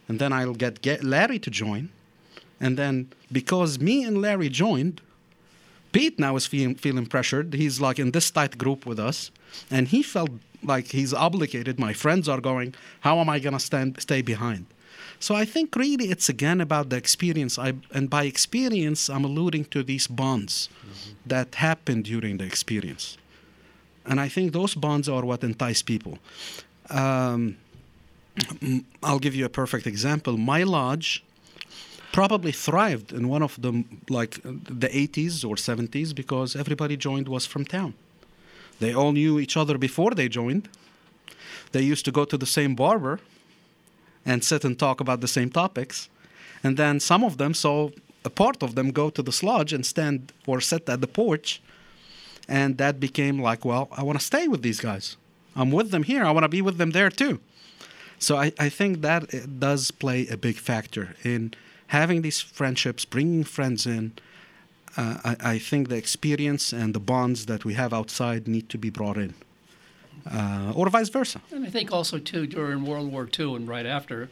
[0.09, 1.91] and then I'll get, get Larry to join,
[2.61, 5.01] and then because me and Larry joined,
[5.91, 7.53] Pete now is feeling, feeling pressured.
[7.55, 9.31] He's like in this tight group with us,
[9.71, 10.31] and he felt
[10.63, 11.79] like he's obligated.
[11.79, 12.75] My friends are going.
[13.01, 14.67] How am I gonna stand stay behind?
[15.19, 17.59] So I think really it's again about the experience.
[17.59, 21.13] I, and by experience, I'm alluding to these bonds mm-hmm.
[21.27, 23.19] that happen during the experience.
[24.07, 26.19] And I think those bonds are what entice people.
[26.91, 27.57] Um,
[29.03, 30.37] I'll give you a perfect example.
[30.37, 31.23] My lodge
[32.13, 37.47] probably thrived in one of the like the 80s or 70s because everybody joined was
[37.47, 37.95] from town.
[38.81, 40.69] They all knew each other before they joined.
[41.73, 43.21] They used to go to the same barber
[44.25, 46.09] and sit and talk about the same topics.
[46.63, 47.91] And then some of them saw
[48.25, 51.61] a part of them go to the lodge and stand or sit at the porch.
[52.49, 55.17] And that became like, well, I want to stay with these guys.
[55.55, 56.25] I'm with them here.
[56.25, 57.41] I want to be with them there too.
[58.19, 61.55] So I, I think that does play a big factor in
[61.89, 64.13] having these friendships, bringing friends in.
[64.97, 68.79] Uh, I, I think the experience and the bonds that we have outside need to
[68.79, 69.35] be brought in
[70.31, 71.41] uh, or vice versa.
[71.51, 74.29] And I think also too during World War II and right after,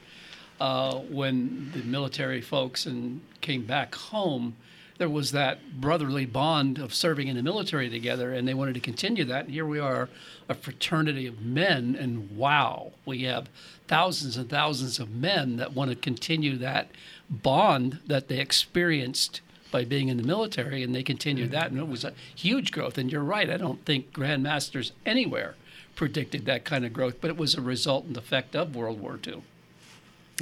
[0.61, 4.57] uh, when the military folks and came back home,
[5.01, 8.81] there was that brotherly bond of serving in the military together, and they wanted to
[8.81, 9.47] continue that.
[9.47, 10.11] And here we are,
[10.47, 13.49] a fraternity of men, and wow, we have
[13.89, 16.91] thousands and thousands of men that want to continue that
[17.31, 21.55] bond that they experienced by being in the military, and they continued mm-hmm.
[21.55, 22.99] that, and it was a huge growth.
[22.99, 25.55] And you're right, I don't think grandmasters anywhere
[25.97, 29.45] predicted that kind of growth, but it was a resultant effect of World War II.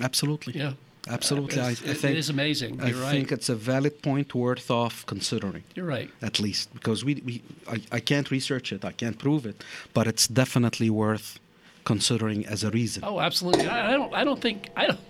[0.02, 0.58] Absolutely.
[0.58, 0.72] Yeah.
[1.08, 2.74] Absolutely, uh, I, I, think it is amazing.
[2.76, 3.10] You're I right.
[3.10, 5.64] think it's a valid point worth of considering.
[5.74, 6.10] You're right.
[6.22, 10.06] At least because we, we I, I can't research it, I can't prove it, but
[10.06, 11.38] it's definitely worth
[11.84, 13.02] considering as a reason.
[13.04, 13.66] Oh, absolutely.
[13.66, 14.12] I, I don't.
[14.14, 14.70] I don't think.
[14.76, 15.00] I don't.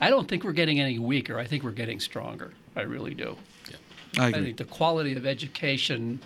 [0.00, 1.38] I don't think we're getting any weaker.
[1.38, 2.52] I think we're getting stronger.
[2.74, 3.36] I really do.
[3.70, 3.76] Yeah.
[4.18, 4.40] I agree.
[4.40, 6.20] I think the quality of education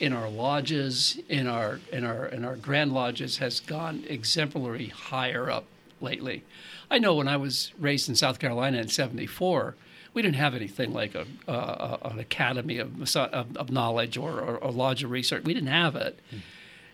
[0.00, 5.50] in our lodges, in our in our in our grand lodges, has gone exemplary higher
[5.50, 5.66] up
[6.00, 6.42] lately.
[6.90, 9.74] I know when I was raised in South Carolina in '74,
[10.12, 14.56] we didn't have anything like a, uh, an academy of, of, of knowledge or, or,
[14.56, 15.44] a lodge of research.
[15.44, 16.38] We didn't have it, mm.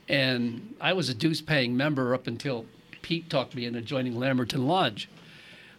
[0.08, 2.66] and I was a dues-paying member up until
[3.02, 5.08] Pete talked me into joining Lamberton Lodge.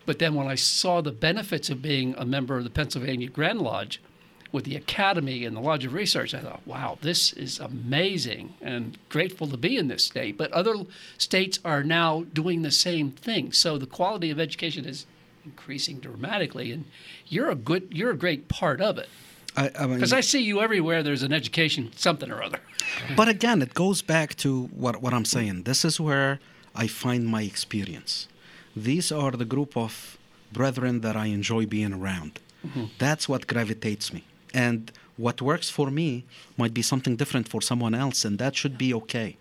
[0.05, 3.61] But then when I saw the benefits of being a member of the Pennsylvania Grand
[3.61, 4.01] Lodge,
[4.51, 8.97] with the Academy and the Lodge of Research, I thought, wow, this is amazing and
[9.09, 10.37] grateful to be in this state.
[10.37, 10.73] But other
[11.17, 13.53] states are now doing the same thing.
[13.53, 15.05] So the quality of education is
[15.45, 16.85] increasing dramatically, and
[17.27, 19.09] you're a good, you're a great part of it.
[19.55, 21.03] Because I, I, mean, I, see you everywhere.
[21.03, 22.59] There's an education, something or other.
[23.17, 25.63] but again, it goes back to what what I'm saying.
[25.63, 26.39] This is where
[26.73, 28.29] I find my experience.
[28.77, 30.17] These are the group of
[30.53, 32.39] brethren that I enjoy being around.
[32.65, 32.85] Mm-hmm.
[32.97, 36.25] That's what gravitates me and what works for me
[36.57, 39.37] might be something different for someone else and that should be okay.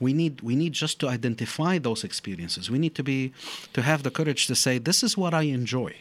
[0.00, 2.70] We need we need just to identify those experiences.
[2.70, 3.32] We need to be
[3.72, 5.94] to have the courage to say this is what i enjoy.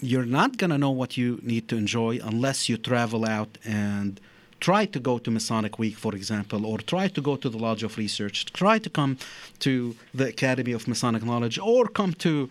[0.00, 4.20] You're not going to know what you need to enjoy unless you travel out and
[4.60, 7.82] try to go to Masonic Week, for example, or try to go to the Lodge
[7.82, 9.18] of Research, try to come
[9.60, 12.50] to the Academy of Masonic Knowledge, or come to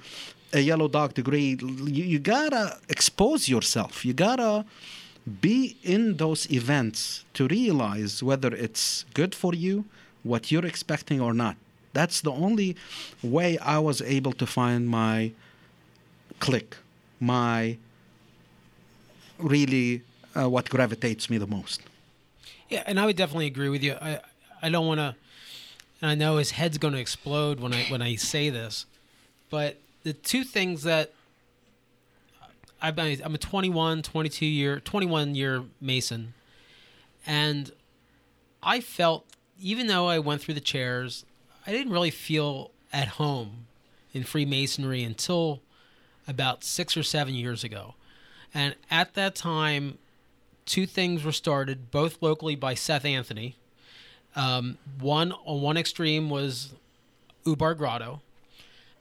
[0.56, 4.06] a yellow dog degree, you, you gotta expose yourself.
[4.06, 4.66] You gotta
[5.42, 9.86] be in those events to realize whether it's good for you,
[10.24, 11.58] what you're expecting or not.
[11.94, 12.78] That's the only
[13.22, 15.32] way I was able to find my
[16.40, 16.78] click,
[17.20, 17.78] my
[19.38, 20.02] really
[20.36, 21.82] uh, what gravitates me the most.
[22.70, 23.96] Yeah, and I would definitely agree with you.
[24.02, 24.22] I
[24.62, 25.16] I don't want to.
[26.02, 28.86] I know his head's going to explode when I when I say this,
[29.50, 31.12] but the two things that
[32.80, 36.36] I've been, I'm a 21, 22 year, 21 year Mason,
[37.26, 37.72] and
[38.62, 39.26] I felt
[39.60, 41.26] even though I went through the chairs,
[41.66, 43.66] I didn't really feel at home
[44.14, 45.62] in Freemasonry until
[46.28, 47.96] about six or seven years ago.
[48.54, 49.98] And at that time,
[50.68, 53.56] two things were started, both locally by Seth Anthony.
[54.36, 56.74] Um, one on one extreme was
[57.46, 58.22] Ubar Grotto,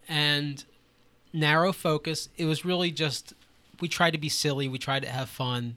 [0.09, 0.65] and
[1.35, 2.31] narrow focus.
[2.39, 3.35] It was really just
[3.81, 5.77] we tried to be silly, we tried to have fun,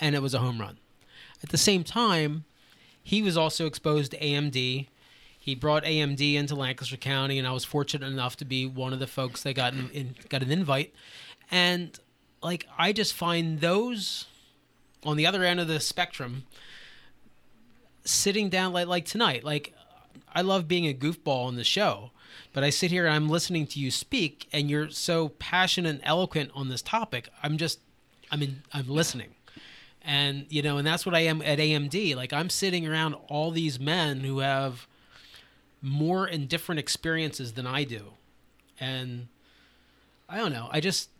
[0.00, 0.78] and it was a home run.
[1.42, 2.44] At the same time,
[3.02, 4.86] he was also exposed to AMD.
[5.38, 8.98] He brought AMD into Lancaster County, and I was fortunate enough to be one of
[8.98, 10.92] the folks that got in, in, got an invite.
[11.50, 11.96] And
[12.42, 14.26] like, I just find those
[15.04, 16.44] on the other end of the spectrum
[18.04, 19.44] sitting down like like tonight.
[19.44, 19.72] Like,
[20.34, 22.10] I love being a goofball in the show,
[22.52, 26.00] but I sit here and I'm listening to you speak, and you're so passionate and
[26.02, 27.28] eloquent on this topic.
[27.42, 27.80] I'm just,
[28.30, 29.30] I mean, I'm listening.
[30.06, 33.50] And you know and that's what i am at amd like i'm sitting around all
[33.50, 34.86] these men who have
[35.82, 38.12] more and different experiences than i do.
[38.78, 39.26] And
[40.28, 41.10] i don't know i just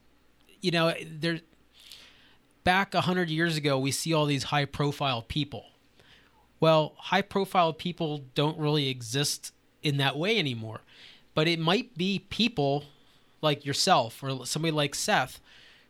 [0.61, 1.41] you know there
[2.63, 5.67] back a 100 years ago we see all these high profile people.
[6.61, 9.53] Well high profile people don't really exist
[9.83, 10.81] in that way anymore
[11.37, 12.85] but it might be people
[13.43, 15.39] like yourself or somebody like seth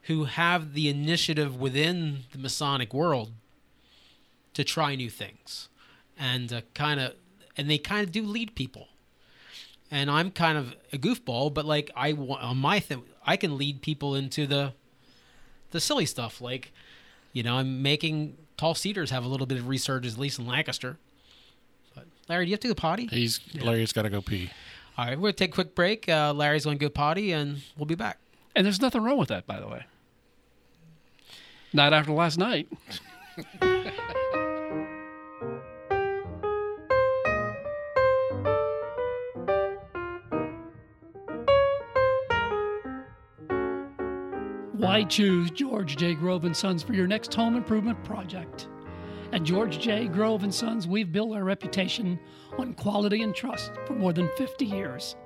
[0.02, 3.30] who have the initiative within the Masonic world
[4.54, 5.68] to try new things
[6.18, 7.14] and uh, kind of
[7.56, 8.88] and they kind of do lead people.
[9.88, 13.82] And i'm kind of a goofball but like i on my thing i can lead
[13.82, 14.72] people into the
[15.70, 16.72] the silly stuff like
[17.32, 20.46] you know i'm making tall cedars have a little bit of resurgence at least in
[20.46, 20.98] lancaster.
[21.94, 23.06] But larry do you have to go potty?
[23.06, 24.50] He's Larry's got to go pee.
[24.98, 27.86] All right we're gonna take a quick break uh, larry's gonna go potty and we'll
[27.86, 28.18] be back
[28.54, 29.84] And there's nothing wrong with that, by the way.
[31.74, 32.68] Not after last night.
[44.72, 46.14] Why choose George J.
[46.14, 48.68] Grove and Sons for your next home improvement project?
[49.32, 50.06] At George J.
[50.06, 52.18] Grove and Sons, we've built our reputation
[52.58, 55.16] on quality and trust for more than 50 years.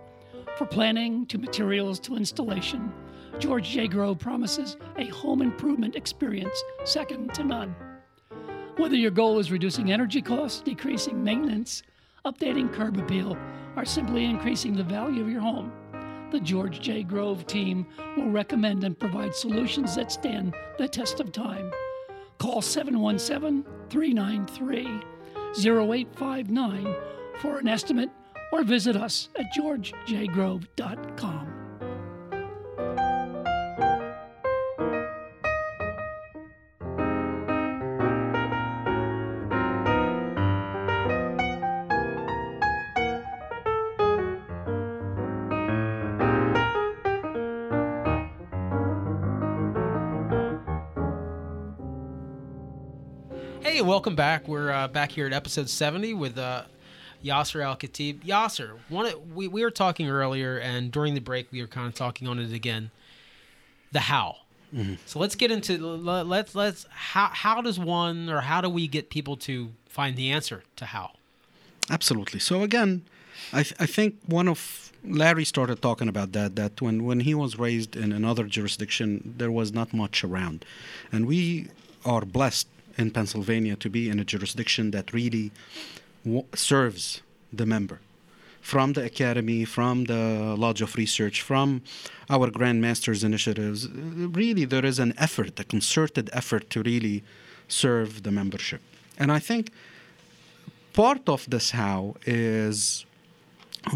[0.57, 2.93] For planning to materials to installation,
[3.39, 3.89] George J.
[3.89, 7.77] Grove promises a home improvement experience second to none.
[8.77, 11.83] Whether your goal is reducing energy costs, decreasing maintenance,
[12.25, 13.37] updating curb appeal,
[13.77, 15.73] or simply increasing the value of your home,
[16.31, 17.03] the George J.
[17.03, 17.87] Grove team
[18.17, 21.71] will recommend and provide solutions that stand the test of time.
[22.39, 25.03] Call 717 393
[25.59, 26.97] 0859
[27.41, 28.11] for an estimate
[28.53, 31.60] or visit us at georgejgrove.com.
[53.81, 54.47] Hey, welcome back.
[54.47, 56.65] We're uh, back here at episode 70 with uh,
[57.25, 58.19] Yasser Al Khatib.
[58.23, 61.95] Yasser, one we, we were talking earlier, and during the break, we were kind of
[61.95, 62.91] talking on it again.
[63.93, 64.37] The how.
[65.07, 68.87] So let's get into let- let's let's how how does one or how do we
[68.87, 71.13] get people to find the answer to how?
[71.89, 72.39] Absolutely.
[72.39, 73.07] So again,
[73.51, 76.55] I, th- I think one of Larry started talking about that.
[76.55, 80.67] That when when he was raised in another jurisdiction, there was not much around,
[81.11, 81.69] and we
[82.05, 82.69] are blessed
[83.01, 85.51] in Pennsylvania to be in a jurisdiction that really
[86.55, 87.99] serves the member.
[88.61, 91.83] From the academy, from the Lodge of Research, from
[92.29, 97.25] our Grand Masters initiatives, really there is an effort, a concerted effort to really
[97.69, 98.83] serve the membership.
[99.19, 99.73] And I think
[100.93, 103.07] part of this how is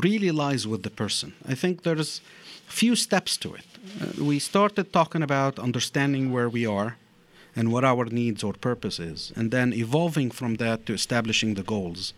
[0.02, 1.34] really lies with the person.
[1.46, 2.22] I think there's
[2.66, 3.66] few steps to it.
[4.00, 6.96] Uh, we started talking about understanding where we are
[7.56, 11.62] and what our needs or purpose is, and then evolving from that to establishing the
[11.62, 12.12] goals.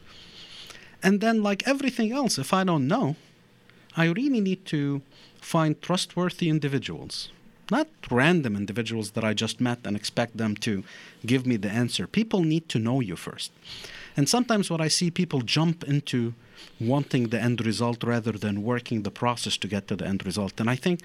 [1.02, 3.16] And then, like everything else, if I don't know,
[3.96, 5.02] I really need to
[5.40, 7.30] find trustworthy individuals,
[7.70, 10.84] not random individuals that I just met and expect them to
[11.24, 12.06] give me the answer.
[12.06, 13.52] People need to know you first.
[14.16, 16.34] And sometimes what I see people jump into
[16.80, 20.58] wanting the end result rather than working the process to get to the end result.
[20.58, 21.00] And I think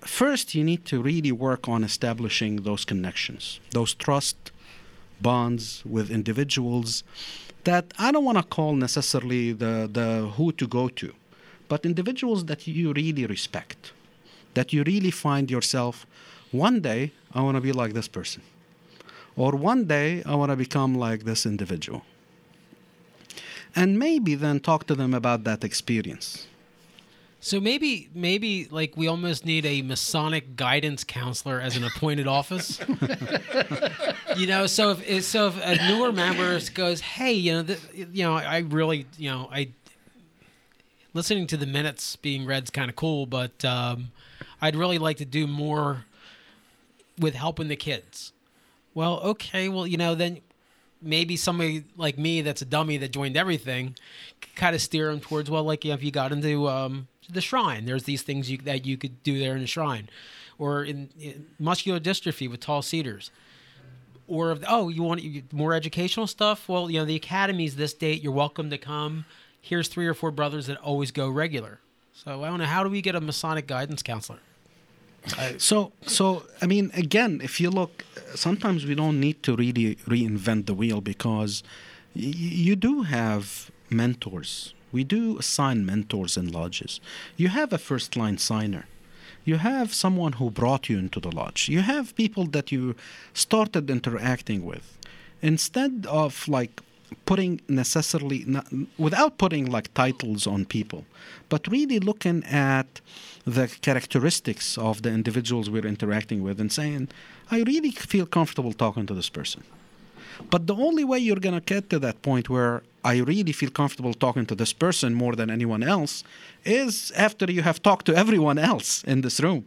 [0.00, 4.52] first you need to really work on establishing those connections, those trust
[5.20, 7.02] bonds with individuals
[7.64, 11.12] that I don't want to call necessarily the, the who to go to,
[11.68, 13.92] but individuals that you really respect,
[14.54, 16.06] that you really find yourself
[16.52, 18.42] one day I want to be like this person,
[19.36, 22.02] or one day I want to become like this individual.
[23.74, 26.46] And maybe then talk to them about that experience.
[27.46, 32.80] So maybe maybe like we almost need a Masonic guidance counselor as an appointed office.
[34.36, 38.34] you know, so if so if a newer member goes, hey, you know, you know,
[38.34, 39.68] I really, you know, I
[41.14, 44.10] listening to the minutes being read's kind of cool, but um,
[44.60, 46.04] I'd really like to do more
[47.16, 48.32] with helping the kids.
[48.92, 50.40] Well, okay, well, you know, then
[51.00, 53.94] maybe somebody like me that's a dummy that joined everything,
[54.56, 58.04] kind of steer them towards well, like if you got into um, the shrine, there's
[58.04, 60.08] these things you, that you could do there in the shrine,
[60.58, 63.30] or in, in muscular dystrophy with tall cedars.
[64.28, 66.68] Or if, oh, you want more educational stuff?
[66.68, 68.22] Well, you know the academy's this date.
[68.22, 69.24] You're welcome to come.
[69.60, 71.80] Here's three or four brothers that always go regular.
[72.12, 74.40] So I don't know how do we get a Masonic guidance counselor?
[75.58, 78.04] So, so I mean, again, if you look,
[78.34, 81.62] sometimes we don't need to really reinvent the wheel because
[82.14, 84.72] y- you do have mentors.
[84.92, 87.00] We do assign mentors in lodges.
[87.36, 88.86] You have a first line signer.
[89.44, 91.68] You have someone who brought you into the lodge.
[91.68, 92.96] You have people that you
[93.32, 94.98] started interacting with.
[95.40, 96.82] Instead of like
[97.24, 98.66] putting necessarily not,
[98.98, 101.04] without putting like titles on people
[101.48, 103.00] but really looking at
[103.44, 107.08] the characteristics of the individuals we're interacting with and saying
[107.50, 109.62] i really feel comfortable talking to this person
[110.50, 112.82] but the only way you're going to get to that point where
[113.12, 116.14] i really feel comfortable talking to this person more than anyone else
[116.64, 119.62] is after you have talked to everyone else in this room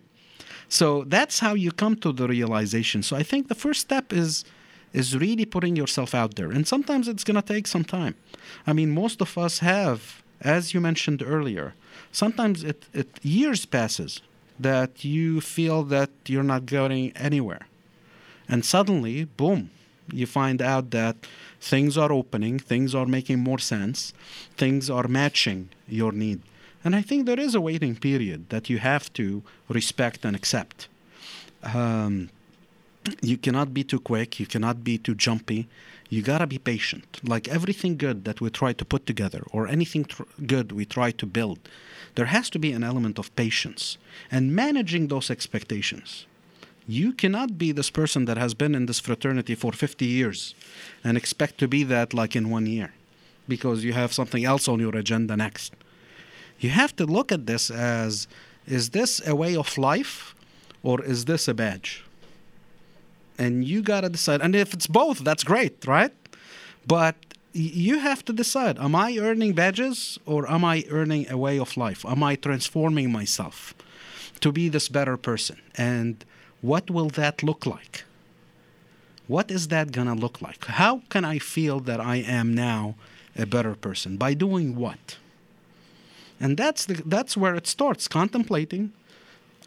[0.80, 4.46] so that's how you come to the realization so i think the first step is
[4.94, 6.52] is really putting yourself out there.
[6.52, 8.16] And sometimes it's going to take some time.
[8.66, 11.74] I mean, most of us have, as you mentioned earlier,
[12.12, 14.22] sometimes it, it years passes
[14.60, 17.68] that you feel that you're not going anywhere.
[18.48, 19.70] And suddenly, boom,
[20.14, 21.16] you find out that
[21.60, 24.14] things are opening, things are making more sense,
[24.58, 26.42] things are matching your need.
[26.84, 30.88] And I think there is a waiting period that you have to respect and accept.
[31.64, 32.30] Um,
[33.22, 35.68] you cannot be too quick you cannot be too jumpy
[36.10, 40.06] you gotta be patient like everything good that we try to put together or anything
[40.06, 41.60] tr- good we try to build
[42.16, 43.98] there has to be an element of patience
[44.32, 46.26] and managing those expectations
[46.90, 50.56] you cannot be this person that has been in this fraternity for 50 years
[51.04, 52.94] and expect to be that like in one year
[53.48, 55.74] because you have something else on your agenda next.
[56.60, 58.28] You have to look at this as
[58.66, 60.34] is this a way of life
[60.82, 62.04] or is this a badge?
[63.38, 64.42] And you got to decide.
[64.42, 66.14] And if it's both that's great right?
[66.88, 67.16] But
[67.54, 71.78] you have to decide am i earning badges or am i earning a way of
[71.78, 72.04] life?
[72.04, 73.76] Am i transforming myself
[74.40, 75.62] to be this better person?
[75.76, 76.26] And
[76.62, 78.04] what will that look like
[79.28, 82.96] what is that going to look like how can i feel that i am now
[83.38, 85.18] a better person by doing what
[86.40, 88.92] and that's the, that's where it starts contemplating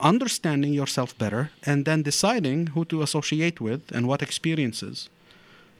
[0.01, 5.09] understanding yourself better and then deciding who to associate with and what experiences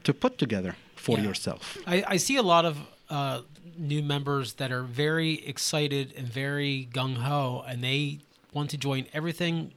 [0.03, 1.25] to put together for Yeah.
[1.25, 1.77] yourself.
[1.85, 2.77] I, I see a lot of
[3.09, 3.41] uh,
[3.77, 8.19] new members that are very excited and very gung ho, and they
[8.53, 9.73] want to join everything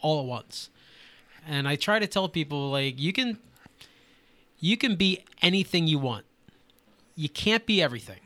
[0.00, 0.70] all at once.
[1.46, 3.38] And I try to tell people like you can
[4.60, 6.24] you can be anything you want.
[7.14, 8.20] You can't be everything.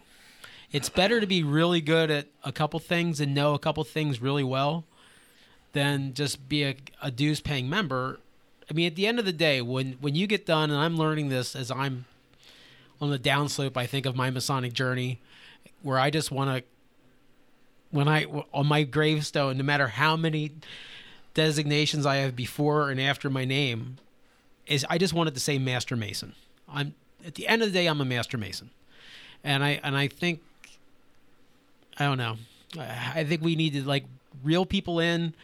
[0.70, 4.23] It's better to be really good at a couple things and know a couple things
[4.23, 4.85] really well
[5.73, 8.18] than just be a, a dues paying member.
[8.70, 10.97] I mean, at the end of the day, when when you get done, and I'm
[10.97, 12.07] learning this as I'm
[13.01, 15.20] on the downslope, I think of my Masonic journey,
[15.83, 16.64] where I just want to,
[17.91, 20.53] when I on my gravestone, no matter how many
[21.35, 23.99] designations I have before and after my name,
[24.66, 26.35] is I just wanted to say Master Mason.
[26.68, 26.95] I'm
[27.26, 28.70] at the end of the day, I'm a Master Mason,
[29.45, 30.41] and I and I think
[31.99, 32.37] I don't know.
[32.78, 34.05] I think we need to like
[34.43, 35.35] reel people in,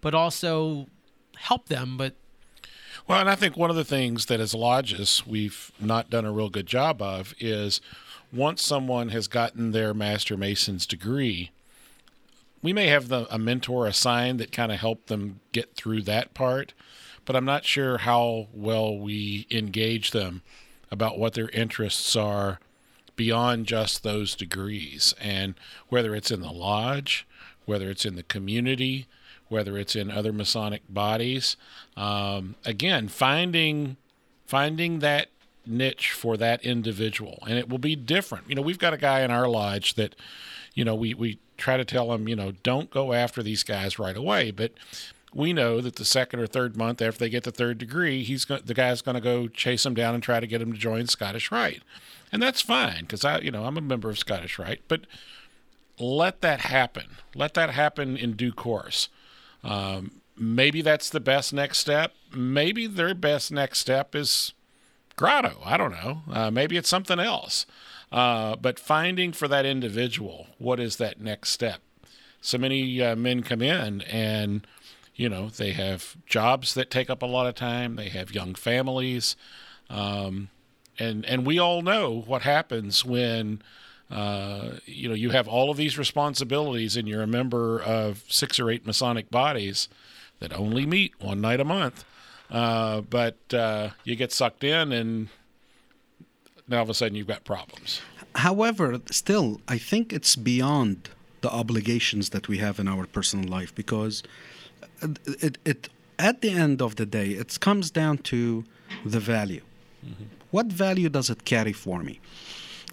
[0.00, 0.86] but also
[1.36, 1.96] help them.
[1.96, 2.14] But
[3.08, 6.32] Well, and I think one of the things that as lodges we've not done a
[6.32, 7.80] real good job of is
[8.32, 11.50] once someone has gotten their Master Mason's degree,
[12.62, 16.34] we may have the, a mentor assigned that kind of help them get through that
[16.34, 16.72] part,
[17.24, 20.42] but I'm not sure how well we engage them
[20.90, 22.60] about what their interests are
[23.16, 25.54] beyond just those degrees and
[25.88, 27.26] whether it's in the lodge,
[27.64, 29.06] whether it's in the community,
[29.48, 31.56] whether it's in other Masonic bodies.
[31.96, 33.96] Um, again, finding
[34.46, 35.28] finding that
[35.66, 38.48] niche for that individual, and it will be different.
[38.48, 40.14] You know, we've got a guy in our lodge that,
[40.76, 43.98] you know, we we try to tell them, you know, don't go after these guys
[43.98, 44.72] right away, but
[45.34, 48.44] we know that the second or third month after they get the third degree, he's
[48.44, 50.78] go- the guy's going to go chase them down and try to get them to
[50.78, 51.82] join Scottish Rite,
[52.30, 55.00] and that's fine because I, you know, I'm a member of Scottish Rite, but
[55.98, 57.16] let that happen.
[57.34, 59.08] Let that happen in due course.
[59.64, 62.12] Um, maybe that's the best next step.
[62.34, 64.52] Maybe their best next step is
[65.16, 65.58] grotto.
[65.64, 66.20] I don't know.
[66.30, 67.64] Uh, maybe it's something else.
[68.12, 71.80] Uh, but finding for that individual, what is that next step?
[72.40, 74.66] So many uh, men come in and,
[75.14, 77.96] you know, they have jobs that take up a lot of time.
[77.96, 79.36] They have young families.
[79.90, 80.50] Um,
[80.98, 83.62] and and we all know what happens when
[84.10, 88.58] uh, you know you have all of these responsibilities and you're a member of six
[88.58, 89.88] or eight Masonic bodies
[90.38, 92.04] that only meet one night a month.
[92.50, 95.28] Uh, but uh, you get sucked in, and
[96.68, 98.00] now all of a sudden you've got problems.
[98.34, 101.08] However, still, I think it's beyond
[101.40, 104.22] the obligations that we have in our personal life because
[105.26, 105.88] it, it
[106.18, 108.64] at the end of the day, it comes down to
[109.04, 109.62] the value.
[110.04, 110.24] Mm-hmm.
[110.50, 112.20] What value does it carry for me?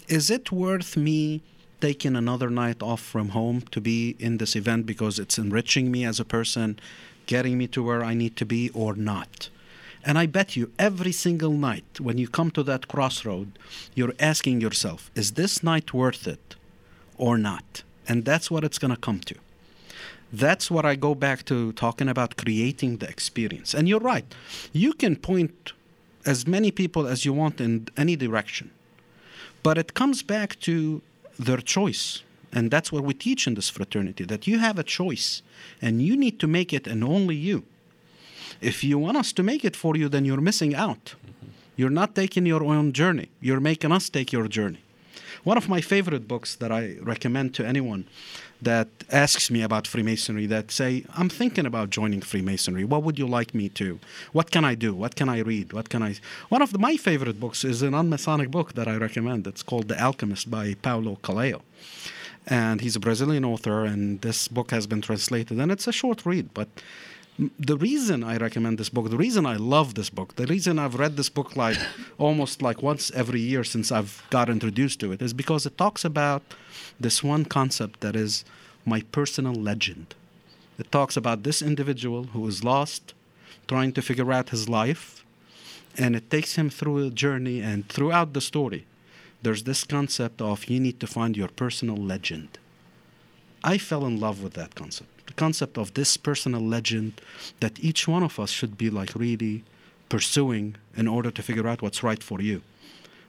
[0.08, 1.42] Is it worth me
[1.80, 6.04] taking another night off from home to be in this event because it's enriching me
[6.04, 6.78] as a person,
[7.26, 9.48] getting me to where I need to be, or not?
[10.06, 13.58] And I bet you every single night when you come to that crossroad,
[13.94, 16.56] you're asking yourself, is this night worth it
[17.16, 17.82] or not?
[18.06, 19.34] And that's what it's going to come to.
[20.30, 23.72] That's what I go back to talking about creating the experience.
[23.72, 24.26] And you're right.
[24.72, 25.72] You can point
[26.26, 28.70] as many people as you want in any direction.
[29.62, 31.00] But it comes back to
[31.38, 32.22] their choice.
[32.52, 35.42] And that's what we teach in this fraternity that you have a choice
[35.80, 37.64] and you need to make it and only you.
[38.64, 41.14] If you want us to make it for you, then you're missing out.
[41.76, 44.78] You're not taking your own journey, you're making us take your journey.
[45.42, 48.06] One of my favorite books that I recommend to anyone
[48.62, 52.84] that asks me about Freemasonry that say, I'm thinking about joining Freemasonry.
[52.84, 54.00] What would you like me to?
[54.32, 54.94] What can I do?
[54.94, 55.74] What can I read?
[55.74, 56.14] What can I?
[56.48, 59.46] One of the, my favorite books is an unmasonic book that I recommend.
[59.46, 61.60] It's called The Alchemist by Paulo Coelho.
[62.46, 66.24] And he's a Brazilian author, and this book has been translated, and it's a short
[66.24, 66.68] read, but
[67.38, 70.94] the reason I recommend this book, the reason I love this book, the reason I've
[70.94, 71.76] read this book like
[72.18, 76.04] almost like once every year since I've got introduced to it is because it talks
[76.04, 76.42] about
[77.00, 78.44] this one concept that is
[78.84, 80.14] my personal legend.
[80.78, 83.14] It talks about this individual who is lost,
[83.66, 85.24] trying to figure out his life,
[85.96, 87.60] and it takes him through a journey.
[87.60, 88.84] And throughout the story,
[89.42, 92.58] there's this concept of you need to find your personal legend.
[93.62, 95.13] I fell in love with that concept.
[95.36, 97.20] Concept of this personal legend
[97.60, 99.64] that each one of us should be like really
[100.08, 102.62] pursuing in order to figure out what's right for you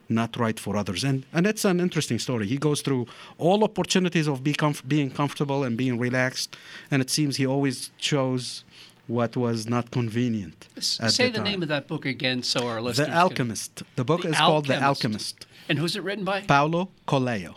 [0.10, 1.04] not right for others.
[1.04, 2.48] And and it's an interesting story.
[2.48, 6.56] He goes through all opportunities of be comf- being comfortable and being relaxed,
[6.92, 8.64] and it seems he always chose
[9.08, 10.68] what was not convenient.
[10.80, 13.08] Say the, the name of that book again, so our listeners.
[13.08, 13.76] The Alchemist.
[13.76, 13.88] Can...
[13.96, 14.50] The book the is Alchemist.
[14.50, 15.48] called The Alchemist.
[15.70, 16.42] And who's it written by?
[16.42, 17.56] Paulo Coelho.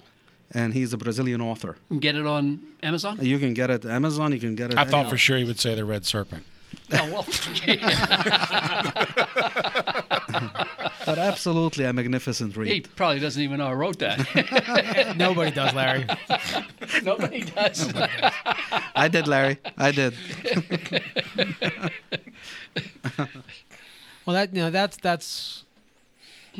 [0.53, 1.77] And he's a Brazilian author.
[2.01, 3.19] get it on Amazon.
[3.21, 4.33] You can get it Amazon.
[4.33, 4.79] You can get it.
[4.79, 6.45] I thought for sure he would say the Red Serpent.
[6.93, 7.27] Oh well.
[11.07, 12.73] but absolutely a magnificent read.
[12.73, 15.15] He probably doesn't even know I wrote that.
[15.17, 16.07] Nobody does, Larry.
[17.03, 17.93] Nobody does.
[18.95, 19.59] I did, Larry.
[19.77, 20.15] I did.
[24.27, 25.65] well, that you know, that's that's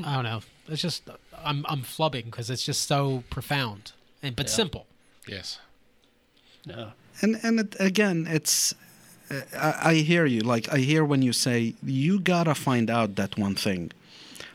[0.05, 0.41] I don't know.
[0.69, 1.09] It's just
[1.45, 3.93] I'm I'm flubbing because it's just so profound
[4.23, 4.53] and but yeah.
[4.53, 4.87] simple.
[5.27, 5.59] Yes.
[6.65, 6.91] Yeah.
[7.21, 8.75] And and it, again, it's
[9.31, 10.41] uh, I, I, hear you.
[10.41, 13.93] Like I hear when you say you gotta find out that one thing,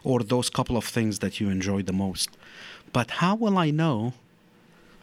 [0.03, 2.29] or those couple of things that you enjoy the most.
[2.91, 4.13] But how will I know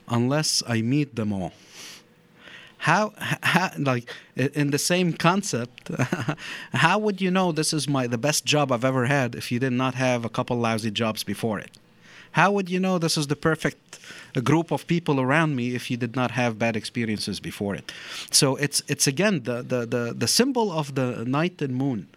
[0.09, 1.53] unless I meet them all?
[2.81, 3.13] How,
[3.43, 5.91] how like in the same concept,
[6.73, 9.59] how would you know this is my the best job I've ever had if you
[9.59, 11.71] did not have a couple lousy jobs before it?
[12.33, 13.99] How would you know this is the perfect
[14.37, 17.93] uh, group of people around me if you did not have bad experiences before it?
[18.31, 22.09] So it's it's again the the the, the symbol of the night and moon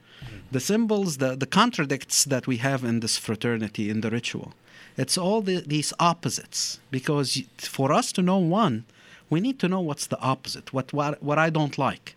[0.53, 4.53] the symbols, the, the contradicts that we have in this fraternity, in the ritual.
[4.95, 8.85] It's all the, these opposites because for us to know one,
[9.33, 12.15] we need to know what's the opposite, what, what, what I don't like.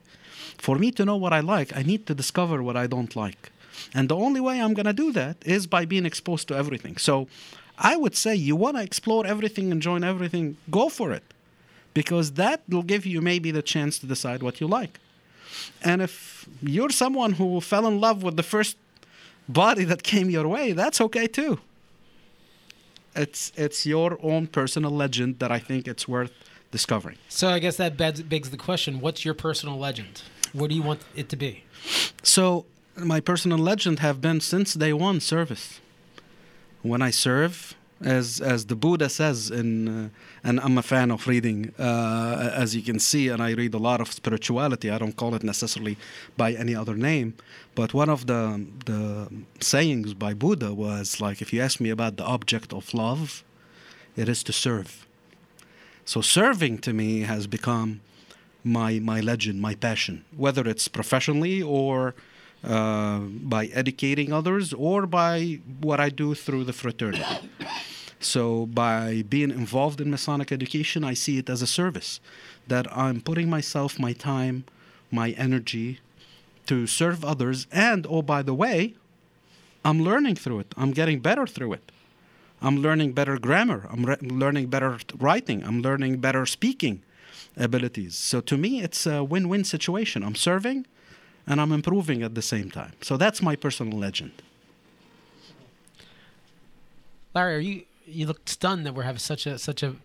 [0.58, 3.50] For me to know what I like, I need to discover what I don't like.
[3.94, 6.96] And the only way I'm going to do that is by being exposed to everything.
[6.96, 7.28] So
[7.78, 11.22] I would say you want to explore everything and join everything, go for it.
[11.94, 15.00] Because that will give you maybe the chance to decide what you like.
[15.82, 18.76] And if you're someone who fell in love with the first
[19.48, 21.58] body that came your way, that's okay too.
[23.14, 26.32] It's it's your own personal legend that I think it's worth
[26.78, 27.18] discovering.
[27.28, 27.92] So I guess that
[28.34, 30.14] begs the question: What's your personal legend?
[30.52, 31.52] What do you want it to be?
[32.22, 32.42] So
[33.12, 35.66] my personal legend have been since day one service.
[36.82, 37.54] When I serve,
[38.18, 40.08] as as the Buddha says in, uh,
[40.48, 43.82] and I'm a fan of reading, uh, as you can see, and I read a
[43.90, 44.88] lot of spirituality.
[44.90, 45.96] I don't call it necessarily
[46.36, 47.28] by any other name,
[47.74, 48.42] but one of the
[48.90, 49.02] the
[49.60, 53.42] sayings by Buddha was like, if you ask me about the object of love,
[54.14, 55.05] it is to serve.
[56.06, 58.00] So serving to me has become
[58.62, 62.14] my my legend, my passion, whether it's professionally or
[62.64, 63.18] uh,
[63.54, 67.24] by educating others or by what I do through the fraternity.
[68.18, 72.18] So, by being involved in Masonic education, I see it as a service
[72.66, 74.64] that I'm putting myself, my time,
[75.10, 76.00] my energy
[76.64, 77.66] to serve others.
[77.70, 78.94] And, oh, by the way,
[79.84, 81.92] I'm learning through it, I'm getting better through it.
[82.62, 87.02] I'm learning better grammar, I'm re- learning better writing, I'm learning better speaking
[87.56, 88.16] abilities.
[88.16, 90.22] So, to me, it's a win win situation.
[90.22, 90.86] I'm serving
[91.46, 92.92] and I'm improving at the same time.
[93.02, 94.42] So, that's my personal legend.
[97.34, 99.96] Larry, are you you look stunned that we're having such a such a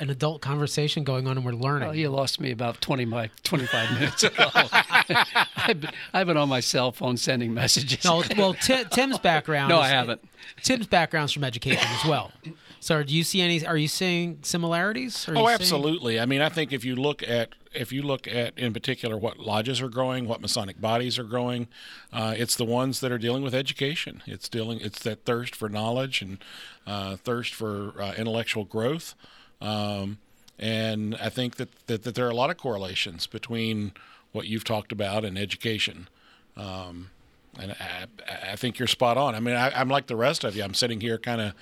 [0.00, 1.88] an adult conversation going on and we're learning.
[1.88, 4.46] Well, you lost me about 20 my, 25 minutes ago.
[4.54, 8.04] I've, been, I've been on my cell phone sending messages.
[8.04, 9.68] No, well, Ti- Tim's background.
[9.68, 10.22] No, is- I haven't.
[10.62, 12.32] Tim's background's from education as well.
[12.80, 13.64] So, do you see any?
[13.66, 15.28] Are you seeing similarities?
[15.28, 16.18] Are you Oh, seeing- absolutely.
[16.18, 19.38] I mean, I think if you look at if you look at in particular what
[19.38, 21.68] lodges are growing, what Masonic bodies are growing,
[22.12, 24.22] uh, it's the ones that are dealing with education.
[24.26, 24.80] It's dealing.
[24.80, 26.38] It's that thirst for knowledge and
[26.86, 29.14] uh, thirst for uh, intellectual growth.
[29.60, 30.18] Um,
[30.58, 33.92] and I think that, that that there are a lot of correlations between
[34.32, 36.08] what you've talked about and education.
[36.56, 37.10] Um,
[37.58, 38.06] and I,
[38.52, 39.34] I think you're spot on.
[39.34, 40.62] I mean, I, I'm like the rest of you.
[40.62, 41.52] I'm sitting here kind of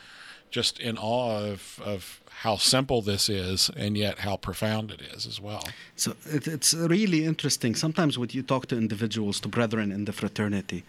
[0.50, 5.26] just in awe of, of how simple this is and yet how profound it is
[5.26, 5.64] as well.
[5.96, 7.74] So it, it's really interesting.
[7.74, 10.84] Sometimes when you talk to individuals, to brethren in the fraternity,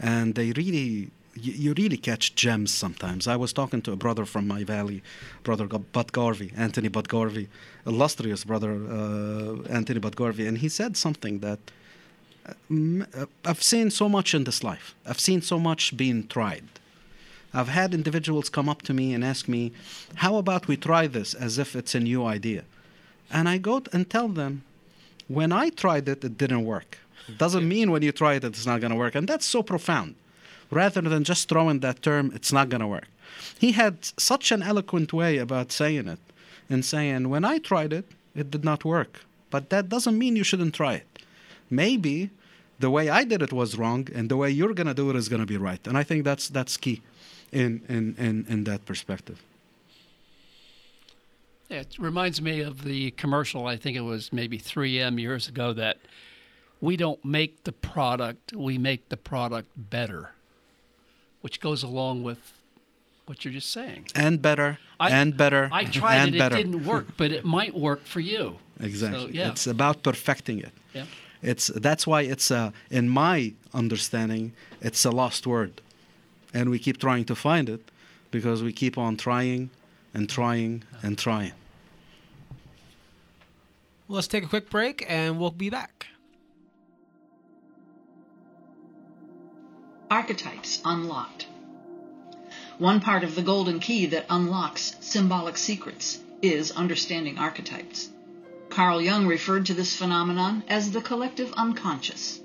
[0.00, 3.26] and they really, you, you really catch gems sometimes.
[3.26, 5.02] I was talking to a brother from my valley,
[5.42, 7.48] brother Bud Garvey, Anthony Bud Garvey,
[7.86, 11.58] illustrious brother uh, Anthony Bud Garvey, and he said something that
[12.46, 14.94] uh, uh, I've seen so much in this life.
[15.06, 16.64] I've seen so much being tried.
[17.52, 19.72] I've had individuals come up to me and ask me,
[20.16, 22.64] How about we try this as if it's a new idea?
[23.30, 24.64] And I go and tell them,
[25.28, 26.98] When I tried it, it didn't work.
[27.28, 29.14] It doesn't mean when you try it, it's not going to work.
[29.14, 30.16] And that's so profound.
[30.70, 33.08] Rather than just throwing that term, it's not going to work.
[33.58, 36.18] He had such an eloquent way about saying it
[36.68, 39.20] and saying, When I tried it, it did not work.
[39.50, 41.18] But that doesn't mean you shouldn't try it.
[41.70, 42.30] Maybe
[42.78, 45.16] the way I did it was wrong, and the way you're going to do it
[45.16, 45.84] is going to be right.
[45.86, 47.02] And I think that's, that's key
[47.52, 49.42] in, in, in, in that perspective.
[51.70, 55.98] It reminds me of the commercial, I think it was maybe 3M years ago, that
[56.80, 60.32] we don't make the product, we make the product better,
[61.44, 62.38] which goes along with
[63.26, 64.06] what you're just saying.
[64.14, 66.56] And better, I- and better, I tried and it, better.
[66.56, 68.56] it didn't work, but it might work for you.
[68.80, 69.20] Exactly.
[69.20, 69.50] So, yeah.
[69.50, 70.72] It's about perfecting it.
[70.94, 71.04] Yeah.
[71.42, 75.80] It's that's why it's a, in my understanding, it's a lost word,
[76.54, 77.82] and we keep trying to find it
[78.32, 79.68] because we keep on trying
[80.14, 81.52] and trying and trying.
[84.08, 86.06] Well, let's take a quick break and we'll be back.
[90.14, 91.48] Archetypes unlocked.
[92.78, 98.10] One part of the golden key that unlocks symbolic secrets is understanding archetypes.
[98.70, 102.38] Carl Jung referred to this phenomenon as the collective unconscious.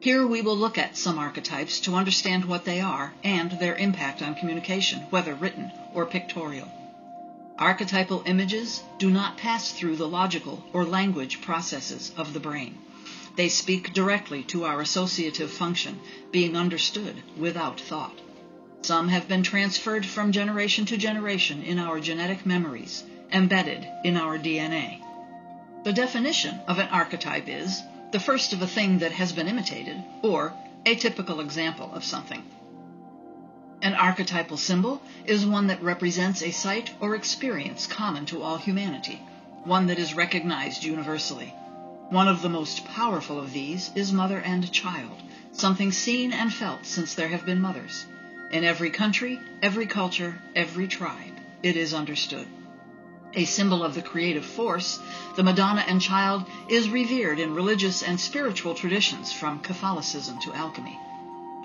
[0.00, 4.20] Here we will look at some archetypes to understand what they are and their impact
[4.20, 6.72] on communication, whether written or pictorial.
[7.56, 12.78] Archetypal images do not pass through the logical or language processes of the brain.
[13.34, 18.18] They speak directly to our associative function, being understood without thought.
[18.82, 24.38] Some have been transferred from generation to generation in our genetic memories, embedded in our
[24.38, 25.00] DNA.
[25.84, 27.80] The definition of an archetype is
[28.10, 30.52] the first of a thing that has been imitated, or
[30.84, 32.44] a typical example of something.
[33.80, 39.20] An archetypal symbol is one that represents a sight or experience common to all humanity,
[39.64, 41.54] one that is recognized universally.
[42.12, 46.84] One of the most powerful of these is mother and child, something seen and felt
[46.84, 48.04] since there have been mothers.
[48.50, 52.46] In every country, every culture, every tribe, it is understood.
[53.32, 55.00] A symbol of the creative force,
[55.36, 60.98] the Madonna and Child is revered in religious and spiritual traditions from Catholicism to alchemy.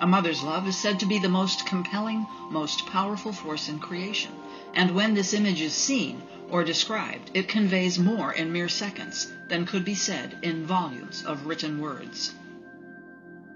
[0.00, 4.32] A mother's love is said to be the most compelling, most powerful force in creation,
[4.72, 9.66] and when this image is seen or described, it conveys more in mere seconds than
[9.66, 12.34] could be said in volumes of written words.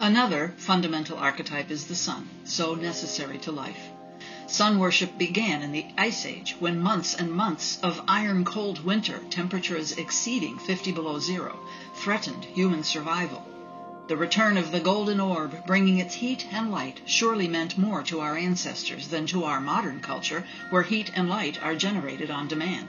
[0.00, 3.88] Another fundamental archetype is the sun, so necessary to life.
[4.46, 9.20] Sun worship began in the Ice Age when months and months of iron cold winter,
[9.30, 11.58] temperatures exceeding 50 below zero,
[11.94, 13.46] threatened human survival.
[14.08, 18.20] The return of the golden orb, bringing its heat and light, surely meant more to
[18.20, 22.88] our ancestors than to our modern culture, where heat and light are generated on demand.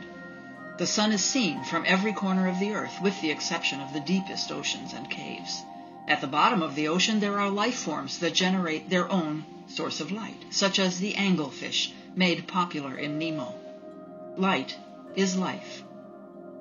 [0.79, 3.99] The sun is seen from every corner of the earth, with the exception of the
[3.99, 5.61] deepest oceans and caves.
[6.07, 10.01] At the bottom of the ocean, there are life forms that generate their own source
[10.01, 13.53] of light, such as the anglerfish made popular in Nemo.
[14.35, 14.75] Light
[15.15, 15.83] is life.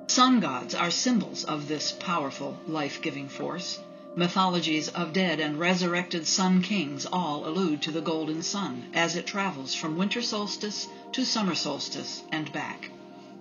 [0.07, 3.79] Sun gods are symbols of this powerful life giving force.
[4.15, 9.25] Mythologies of dead and resurrected sun kings all allude to the golden sun as it
[9.25, 12.91] travels from winter solstice to summer solstice and back.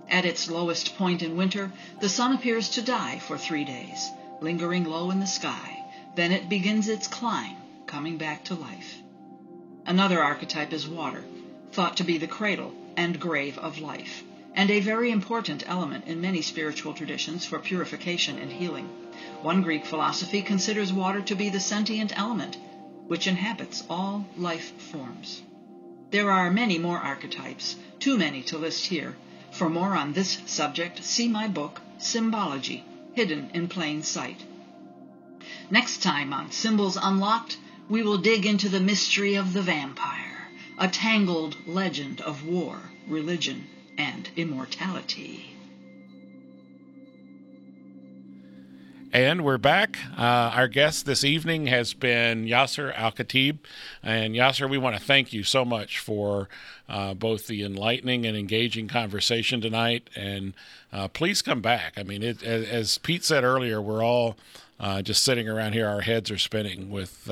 [0.08, 4.08] At its lowest point in winter, the sun appears to die for three days,
[4.40, 5.84] lingering low in the sky.
[6.14, 7.56] Then it begins its climb,
[7.86, 8.96] coming back to life.
[9.84, 11.24] Another archetype is water,
[11.72, 14.22] thought to be the cradle and grave of life,
[14.54, 18.88] and a very important element in many spiritual traditions for purification and healing.
[19.40, 22.56] One Greek philosophy considers water to be the sentient element
[23.06, 25.42] which inhabits all life forms.
[26.10, 29.16] There are many more archetypes, too many to list here.
[29.50, 32.84] For more on this subject, see my book, Symbology
[33.14, 34.44] Hidden in Plain Sight.
[35.70, 37.56] Next time on Symbols Unlocked,
[37.88, 40.48] we will dig into the mystery of the vampire,
[40.78, 43.66] a tangled legend of war, religion,
[43.98, 45.52] and immortality.
[49.14, 49.98] And we're back.
[50.16, 50.22] Uh,
[50.54, 53.58] our guest this evening has been Yasser Al Khatib.
[54.02, 56.48] And Yasser, we want to thank you so much for
[56.88, 60.08] uh, both the enlightening and engaging conversation tonight.
[60.16, 60.54] And
[60.94, 61.92] uh, please come back.
[61.98, 64.36] I mean, it, as, as, Pete said earlier, we're all
[64.80, 67.28] uh, just sitting around here, our heads are spinning with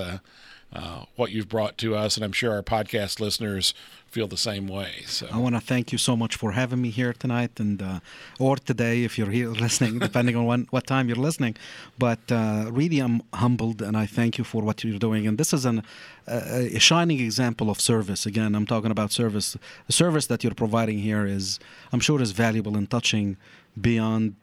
[0.72, 2.16] uh, what you've brought to us.
[2.16, 3.74] And I'm sure our podcast listeners
[4.06, 5.02] feel the same way.
[5.06, 8.00] So I want to thank you so much for having me here tonight and uh,
[8.38, 11.56] or today if you're here listening, depending on when, what time you're listening.
[11.98, 15.26] But uh, really, I'm humbled and I thank you for what you're doing.
[15.26, 15.82] And this is an,
[16.26, 18.26] a shining example of service.
[18.26, 19.56] Again, I'm talking about service.
[19.86, 21.58] The service that you're providing here is,
[21.92, 23.36] I'm sure, is valuable and touching
[23.80, 24.34] beyond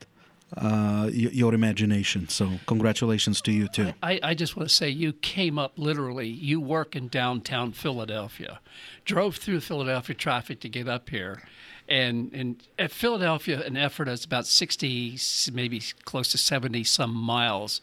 [0.56, 2.30] uh, your imagination.
[2.30, 3.94] So, congratulations to you too.
[4.02, 6.28] I, I just want to say you came up literally.
[6.28, 8.60] You work in downtown Philadelphia,
[9.04, 11.44] drove through Philadelphia traffic to get up here.
[11.90, 15.18] And, and at Philadelphia, an Ephrata is about 60,
[15.54, 17.82] maybe close to 70 some miles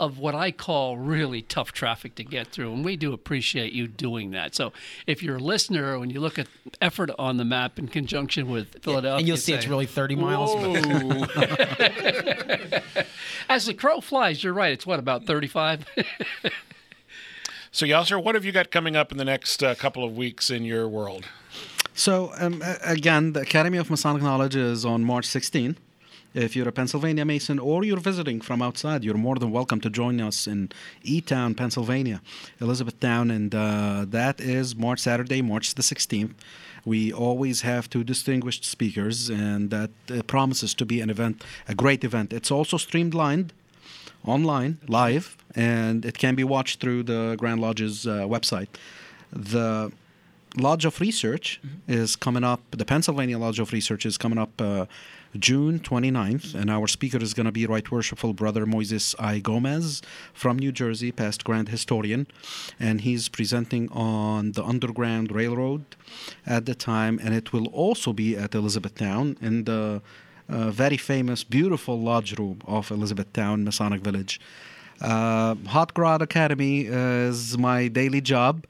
[0.00, 2.72] of what I call really tough traffic to get through.
[2.72, 4.54] And we do appreciate you doing that.
[4.54, 4.72] So
[5.06, 6.48] if you're a listener, when you look at
[6.80, 10.16] Ephrata on the map in conjunction with Philadelphia, and you'll see say, it's really 30
[10.16, 10.50] miles.
[13.48, 14.72] As the crow flies, you're right.
[14.72, 15.84] It's what, about 35?
[17.70, 20.48] so, Yasser, what have you got coming up in the next uh, couple of weeks
[20.48, 21.26] in your world?
[21.92, 25.76] So, um, again, the Academy of Masonic Knowledge is on March 16.
[26.34, 29.90] If you're a Pennsylvania Mason or you're visiting from outside, you're more than welcome to
[29.90, 30.70] join us in
[31.02, 32.22] E Town, Pennsylvania,
[32.60, 36.34] Elizabethtown, and uh, that is March Saturday, March the 16th.
[36.84, 41.74] We always have two distinguished speakers, and that uh, promises to be an event, a
[41.74, 42.32] great event.
[42.32, 43.14] It's also streamed
[44.24, 48.68] online, live, and it can be watched through the Grand Lodge's uh, website.
[49.32, 49.90] The
[50.56, 51.92] Lodge of Research mm-hmm.
[51.92, 52.60] is coming up.
[52.70, 54.86] The Pennsylvania Lodge of Research is coming up uh,
[55.38, 59.38] June 29th, and our speaker is going to be Right Worshipful Brother Moises I.
[59.38, 60.02] Gomez
[60.34, 62.26] from New Jersey, past Grand Historian,
[62.80, 65.84] and he's presenting on the Underground Railroad
[66.44, 70.02] at the time, and it will also be at Elizabethtown in the
[70.48, 74.40] uh, very famous, beautiful lodge room of Elizabethtown Masonic Village.
[75.00, 78.66] Uh, Hauts Grades Academy is my daily job.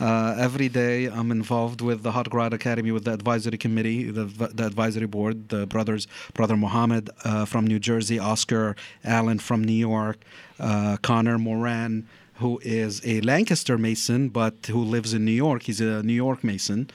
[0.00, 4.24] Uh, every day, I'm involved with the Hauts Grades Academy, with the advisory committee, the,
[4.24, 9.74] the advisory board, the brothers, Brother Mohammed uh, from New Jersey, Oscar Allen from New
[9.74, 10.18] York,
[10.58, 15.64] uh, Connor Moran, who is a Lancaster Mason, but who lives in New York.
[15.64, 16.90] He's a New York Mason.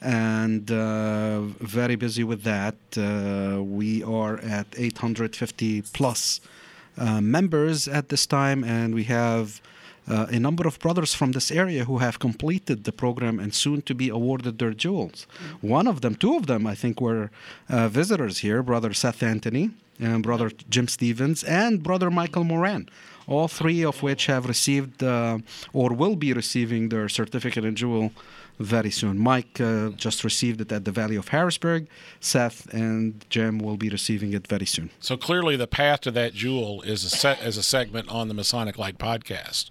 [0.00, 2.76] And uh, very busy with that.
[2.96, 6.40] Uh, we are at 850 plus
[6.96, 9.60] uh, members at this time, and we have
[10.08, 13.82] uh, a number of brothers from this area who have completed the program and soon
[13.82, 15.26] to be awarded their jewels.
[15.38, 15.68] Mm-hmm.
[15.68, 17.30] One of them, two of them, I think, were
[17.68, 22.88] uh, visitors here Brother Seth Anthony and Brother Jim Stevens and Brother Michael Moran.
[23.26, 25.38] All three of which have received uh,
[25.72, 28.12] or will be receiving their certificate and jewel
[28.58, 29.18] very soon.
[29.18, 31.88] Mike uh, just received it at the Valley of Harrisburg.
[32.20, 34.90] Seth and Jim will be receiving it very soon.
[35.00, 38.34] So clearly, the path to that jewel is a set as a segment on the
[38.34, 39.70] Masonic Light podcast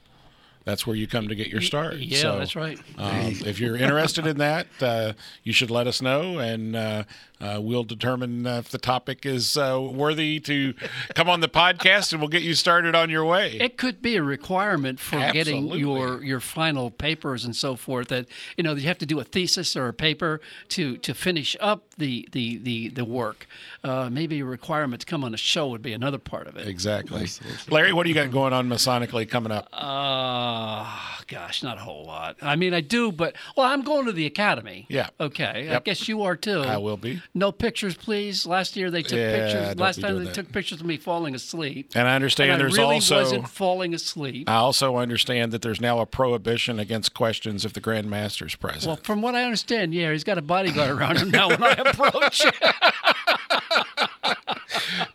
[0.66, 1.95] that's where you come to get your start.
[1.97, 2.80] Yeah, so, that's right.
[2.97, 5.13] Um, if you're interested in that, uh,
[5.43, 7.03] you should let us know, and uh,
[7.42, 10.74] Uh, we'll determine uh, if the topic is uh, worthy to
[11.14, 13.58] come on the podcast, and we'll get you started on your way.
[13.60, 18.08] It could be a requirement for getting your your final papers and so forth.
[18.08, 18.28] That
[18.58, 21.84] you know you have to do a thesis or a paper to to finish up
[21.98, 23.48] the the the, the work.
[23.84, 26.68] Uh, maybe a requirement to come on a show would be another part of it.
[26.68, 27.28] exactly.
[27.70, 29.68] Larry, what do you got going on Masonically coming up?
[29.74, 30.86] Uh,
[31.28, 32.38] gosh, not a whole lot.
[32.42, 34.86] I mean, I do, but well, I'm going to the academy.
[34.90, 35.10] Yeah.
[35.20, 35.70] Okay.
[35.70, 36.62] I guess you are too.
[36.62, 37.22] I will be.
[37.38, 38.46] No pictures, please.
[38.46, 39.78] Last year they took Yeah, pictures.
[39.78, 40.34] Last time they that.
[40.34, 41.92] took pictures of me falling asleep.
[41.94, 43.18] And I understand And I there's really also.
[43.18, 44.50] wasn't falling asleep.
[44.50, 48.86] I also understand that there's now a prohibition against questions if the Grand Master's present.
[48.86, 51.72] Well, from what I understand, yeah, he's got a bodyguard around him now when I
[51.74, 52.42] approach.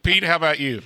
[0.02, 0.82] Pete, how about you?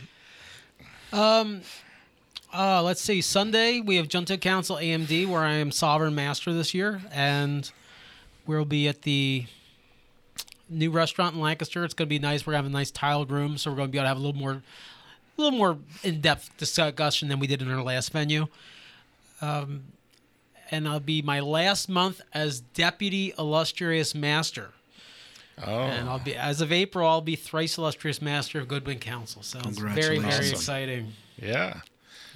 [1.13, 3.21] Uh, let's see.
[3.21, 7.69] Sunday we have Junta Council AMD, where I am Sovereign Master this year, and
[8.47, 9.47] we'll be at the
[10.69, 11.85] new restaurant in Lancaster.
[11.85, 12.47] It's going to be nice.
[12.47, 14.17] We're gonna have a nice tiled room, so we're going to be able to have
[14.17, 14.63] a little more, a
[15.41, 18.47] little more in-depth discussion than we did in our last venue.
[19.41, 19.85] Um,
[20.71, 24.71] and I'll be my last month as Deputy Illustrious Master.
[25.65, 29.43] Oh, And I'll be as of April, I'll be thrice illustrious master of Goodwin Council.
[29.43, 30.51] So it's very, very Congratulations.
[30.61, 31.13] exciting.
[31.41, 31.81] yeah.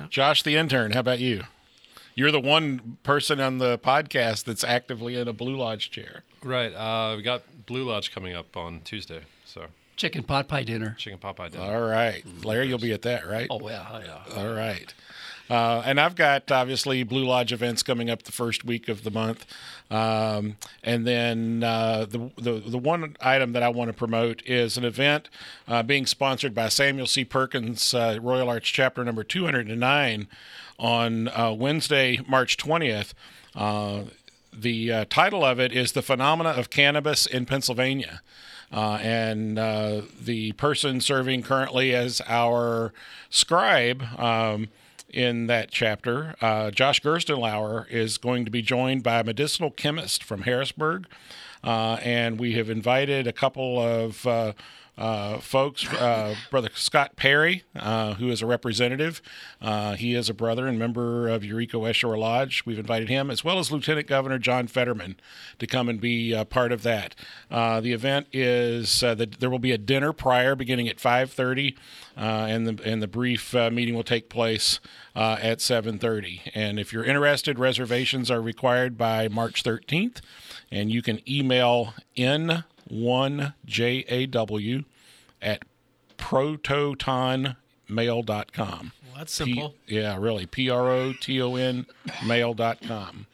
[0.09, 1.43] Josh, the intern, how about you?
[2.19, 6.25] You're the one person on the podcast that's actively in a Blue Lodge chair.
[6.43, 6.73] Right.
[6.75, 9.21] Uh, we got Blue Lodge coming up on Tuesday.
[9.45, 10.97] So Chicken pot pie dinner.
[10.99, 11.63] chicken pot pie dinner.
[11.63, 12.25] All right.
[12.45, 13.47] Larry, you'll be at that, right?
[13.49, 14.37] Oh yeah, yeah.
[14.37, 14.93] All right.
[15.49, 19.13] Uh, and I've got obviously Blue Lodge events coming up the first week of the
[19.13, 19.47] month,
[19.89, 24.77] um, and then uh, the, the the one item that I want to promote is
[24.77, 25.31] an event
[25.69, 27.25] uh, being sponsored by Samuel C.
[27.25, 30.27] Perkins uh, Royal Arch Chapter number two hundred and nine
[30.79, 33.15] on uh, Wednesday, March twentieth.
[33.55, 34.03] Uh,
[34.53, 38.23] the uh, title of it is The Phenomena of Cannabis in Pennsylvania.
[38.71, 42.93] Uh, and uh, the person serving currently as our
[43.31, 44.69] scribe um,
[45.09, 46.35] in that chapter,
[46.75, 51.07] Josh Gerstenlauer, is going to be joined by a medicinal chemist from Harrisburg.
[51.63, 54.27] And we have invited a couple of
[54.99, 59.23] uh, folks, uh, Brother Scott Perry, uh, who is a representative.
[59.63, 62.65] Uh, he is a brother and member of Eureka West Shore Lodge.
[62.67, 65.21] We've invited him, as well as Lieutenant Governor John Fetterman,
[65.61, 67.15] to come and be uh, part of that.
[67.49, 71.77] Uh, the event is that there will be a dinner prior, beginning at 5:30,
[72.17, 74.81] uh, and the and the brief meeting will take place
[75.15, 76.51] at 7:30.
[76.55, 80.21] And if you're interested, reservations are required by March 13th,
[80.73, 81.95] and you can email
[82.91, 84.85] n1jaw
[85.41, 85.63] at
[86.17, 88.93] prototonmail.com.
[89.07, 89.75] Well, that's simple.
[89.87, 90.47] P- yeah, really.
[90.47, 91.87] P R O T O N
[92.27, 93.27] mail.com.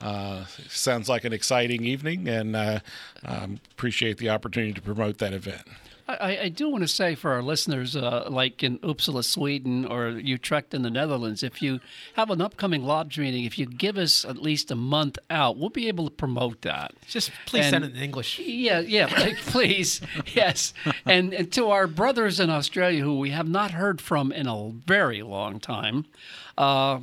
[0.00, 2.80] Uh, sounds like an exciting evening, and uh,
[3.24, 5.62] um, appreciate the opportunity to promote that event.
[6.20, 10.08] I, I do want to say for our listeners, uh, like in Uppsala, Sweden, or
[10.10, 11.80] Utrecht in the Netherlands, if you
[12.14, 15.70] have an upcoming lodge meeting, if you give us at least a month out, we'll
[15.70, 16.92] be able to promote that.
[17.06, 18.38] Just please send it in English.
[18.38, 20.00] Yeah, yeah, please,
[20.34, 20.72] yes.
[21.04, 24.70] And, and to our brothers in Australia who we have not heard from in a
[24.86, 26.06] very long time,
[26.58, 27.00] uh,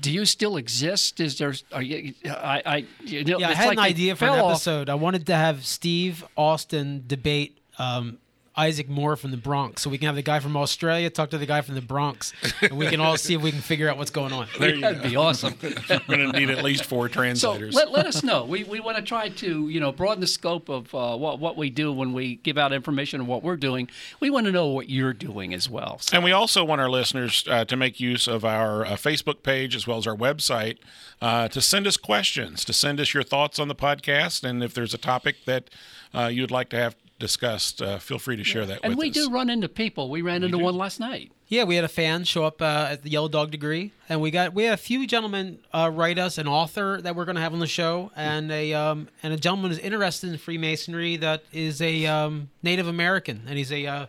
[0.00, 1.20] do you still exist?
[1.20, 1.54] Is there?
[1.72, 2.14] Are you?
[2.26, 4.88] I, I you know, Yeah, I had like an idea for an off- episode.
[4.88, 8.18] I wanted to have Steve Austin debate um,
[8.58, 11.38] Isaac Moore from the Bronx, so we can have the guy from Australia talk to
[11.38, 13.96] the guy from the Bronx, and we can all see if we can figure out
[13.96, 14.48] what's going on.
[14.58, 15.54] That'd be awesome.
[15.62, 17.74] We're going to need at least four So translators.
[17.74, 18.44] let, let us know.
[18.44, 21.56] We, we want to try to you know broaden the scope of uh, what what
[21.56, 23.88] we do when we give out information on what we're doing.
[24.20, 25.98] We want to know what you're doing as well.
[26.00, 29.42] So And we also want our listeners uh, to make use of our uh, Facebook
[29.44, 30.78] page as well as our website
[31.22, 34.42] uh, to send us questions, to send us your thoughts on the podcast.
[34.42, 35.70] And if there's a topic that
[36.12, 39.10] uh, you'd like to have discussed, uh, feel free to share that and with we
[39.10, 39.14] us.
[39.14, 40.08] do run into people.
[40.10, 41.32] We ran into one last night.
[41.48, 44.30] Yeah, we had a fan show up uh, at the Yellow Dog Degree, and we
[44.30, 47.40] got we had a few gentlemen uh, write us an author that we're going to
[47.42, 51.44] have on the show, and a um, and a gentleman who's interested in Freemasonry that
[51.52, 54.06] is a um, Native American, and he's a uh,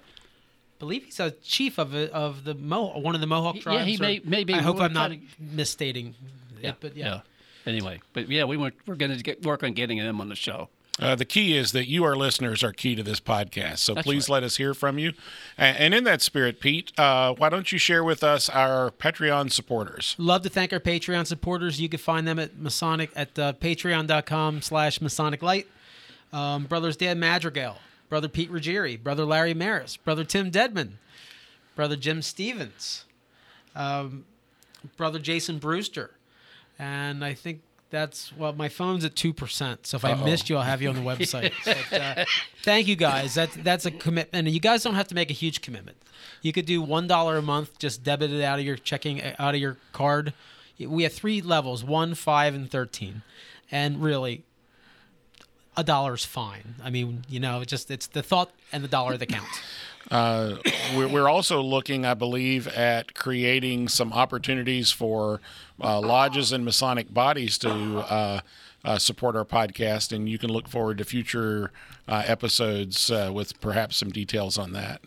[0.80, 3.80] believe he's a chief of a, of the Mo one of the Mohawk tribes.
[3.80, 6.16] Yeah, he or- may- maybe I hope I'm not kinda- misstating.
[6.62, 7.22] it, but yeah.
[7.66, 10.36] Anyway, but yeah, we were, we're going to get work on getting him on the
[10.36, 10.70] show.
[11.00, 13.78] Uh, the key is that you, our listeners, are key to this podcast.
[13.78, 14.36] So That's please right.
[14.36, 15.14] let us hear from you.
[15.58, 19.52] And, and in that spirit, Pete, uh, why don't you share with us our Patreon
[19.52, 20.16] supporters?
[20.18, 21.80] Love to thank our Patreon supporters.
[21.80, 25.68] You can find them at Masonic at uh, patreon.com slash Masonic Light.
[26.32, 27.78] Um, Brothers Dan Madrigal,
[28.10, 31.00] Brother Pete Ruggieri, Brother Larry Maris, Brother Tim Deadman,
[31.76, 33.06] Brother Jim Stevens,
[33.76, 34.26] um,
[34.96, 36.12] Brother Jason Brewster.
[36.78, 37.62] And I think
[37.92, 39.88] That's well, my phone's at two percent.
[39.88, 41.52] So if I missed you, I'll have you on the website.
[41.66, 42.26] but, uh,
[42.64, 43.34] thank you guys.
[43.34, 45.98] That's that's a commitment, and you guys don't have to make a huge commitment.
[46.42, 49.56] You could do one dollar a month, just debit it out of your checking out
[49.56, 50.34] of your card.
[50.80, 53.24] We have three levels: one, five, and thirteen.
[53.72, 54.44] And really,
[55.76, 56.76] a dollar is fine.
[56.84, 59.60] I mean, you know, it's just it's the thought and the dollar that counts.
[60.12, 60.56] Uh,
[60.96, 65.40] we're, we're also looking, I believe, at creating some opportunities for
[65.82, 68.42] uh, lodges and Masonic bodies to uh,
[68.84, 71.72] uh, support our podcast, and you can look forward to future
[72.08, 75.02] uh, episodes uh, with perhaps some details on that.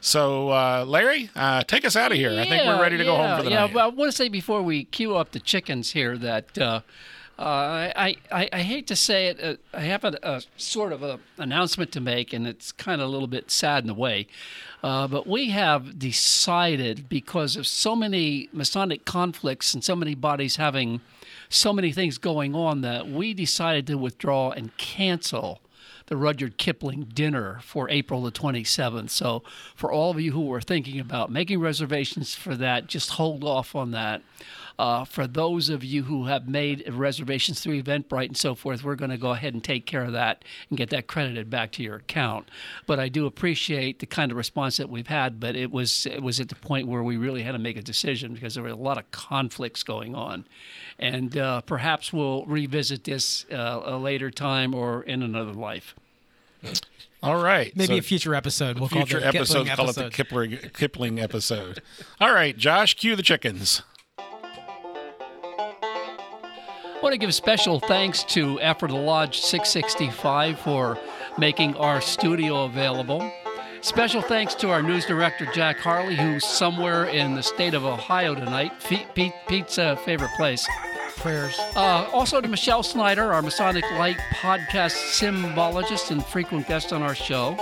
[0.00, 2.30] So, uh, Larry, uh, take us out of here.
[2.30, 3.74] I think we're ready to go home for the yeah, night.
[3.74, 6.82] Well, I want to say before we cue up the chickens here that
[7.38, 11.20] uh, I, I hate to say it, uh, I have a, a sort of a
[11.36, 14.26] announcement to make, and it's kind of a little bit sad in a way.
[14.82, 20.56] Uh, but we have decided because of so many Masonic conflicts and so many bodies
[20.56, 21.00] having
[21.48, 25.60] so many things going on that we decided to withdraw and cancel
[26.06, 29.10] the Rudyard Kipling dinner for April the 27th.
[29.10, 29.42] So,
[29.74, 33.74] for all of you who are thinking about making reservations for that, just hold off
[33.74, 34.22] on that.
[34.78, 38.94] Uh, for those of you who have made reservations through Eventbrite and so forth, we're
[38.94, 41.82] going to go ahead and take care of that and get that credited back to
[41.82, 42.50] your account.
[42.86, 45.40] But I do appreciate the kind of response that we've had.
[45.40, 47.82] But it was it was at the point where we really had to make a
[47.82, 50.46] decision because there were a lot of conflicts going on,
[50.98, 55.94] and uh, perhaps we'll revisit this uh, a later time or in another life.
[57.22, 57.74] All right.
[57.76, 58.78] Maybe so a future episode.
[58.78, 60.00] We'll future call it the episode, Kipling call episode.
[60.00, 61.82] it the Kipling, Kipling episode.
[62.20, 63.82] All right, Josh, cue the chickens.
[67.06, 70.98] Want to give special thanks to Ephrata Lodge 665 for
[71.38, 73.32] making our studio available.
[73.80, 78.34] Special thanks to our news director, Jack Harley, who's somewhere in the state of Ohio
[78.34, 78.72] tonight.
[78.88, 80.66] Pete, Pete, Pete's uh, favorite place.
[81.18, 81.56] Prayers.
[81.76, 87.14] Uh, also to Michelle Snyder, our Masonic Light podcast symbologist and frequent guest on our
[87.14, 87.56] show.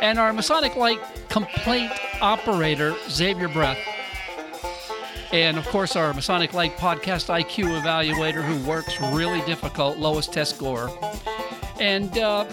[0.00, 0.98] And our Masonic Light
[1.28, 3.78] complaint operator, Xavier Breath.
[5.32, 10.58] And of course, our Masonic Light podcast IQ evaluator who works really difficult, Lois Test
[10.58, 10.90] Gore.
[11.78, 12.46] And uh,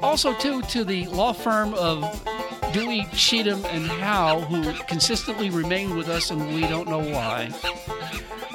[0.00, 2.04] also, too, to the law firm of
[2.72, 7.50] Dewey, Cheatham, and Howe, who consistently remain with us and we don't know why.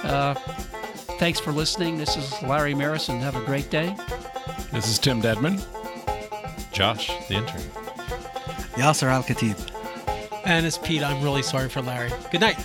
[0.04, 0.34] Uh,
[1.20, 1.98] thanks for listening.
[1.98, 3.96] This is Larry Maris, and have a great day.
[4.72, 5.62] This is Tim Dedman.
[6.72, 7.62] Josh, the intern.
[8.76, 9.72] Yasser Al Khatib.
[10.46, 11.04] And it's Pete.
[11.04, 12.12] I'm really sorry for Larry.
[12.32, 12.58] Good night.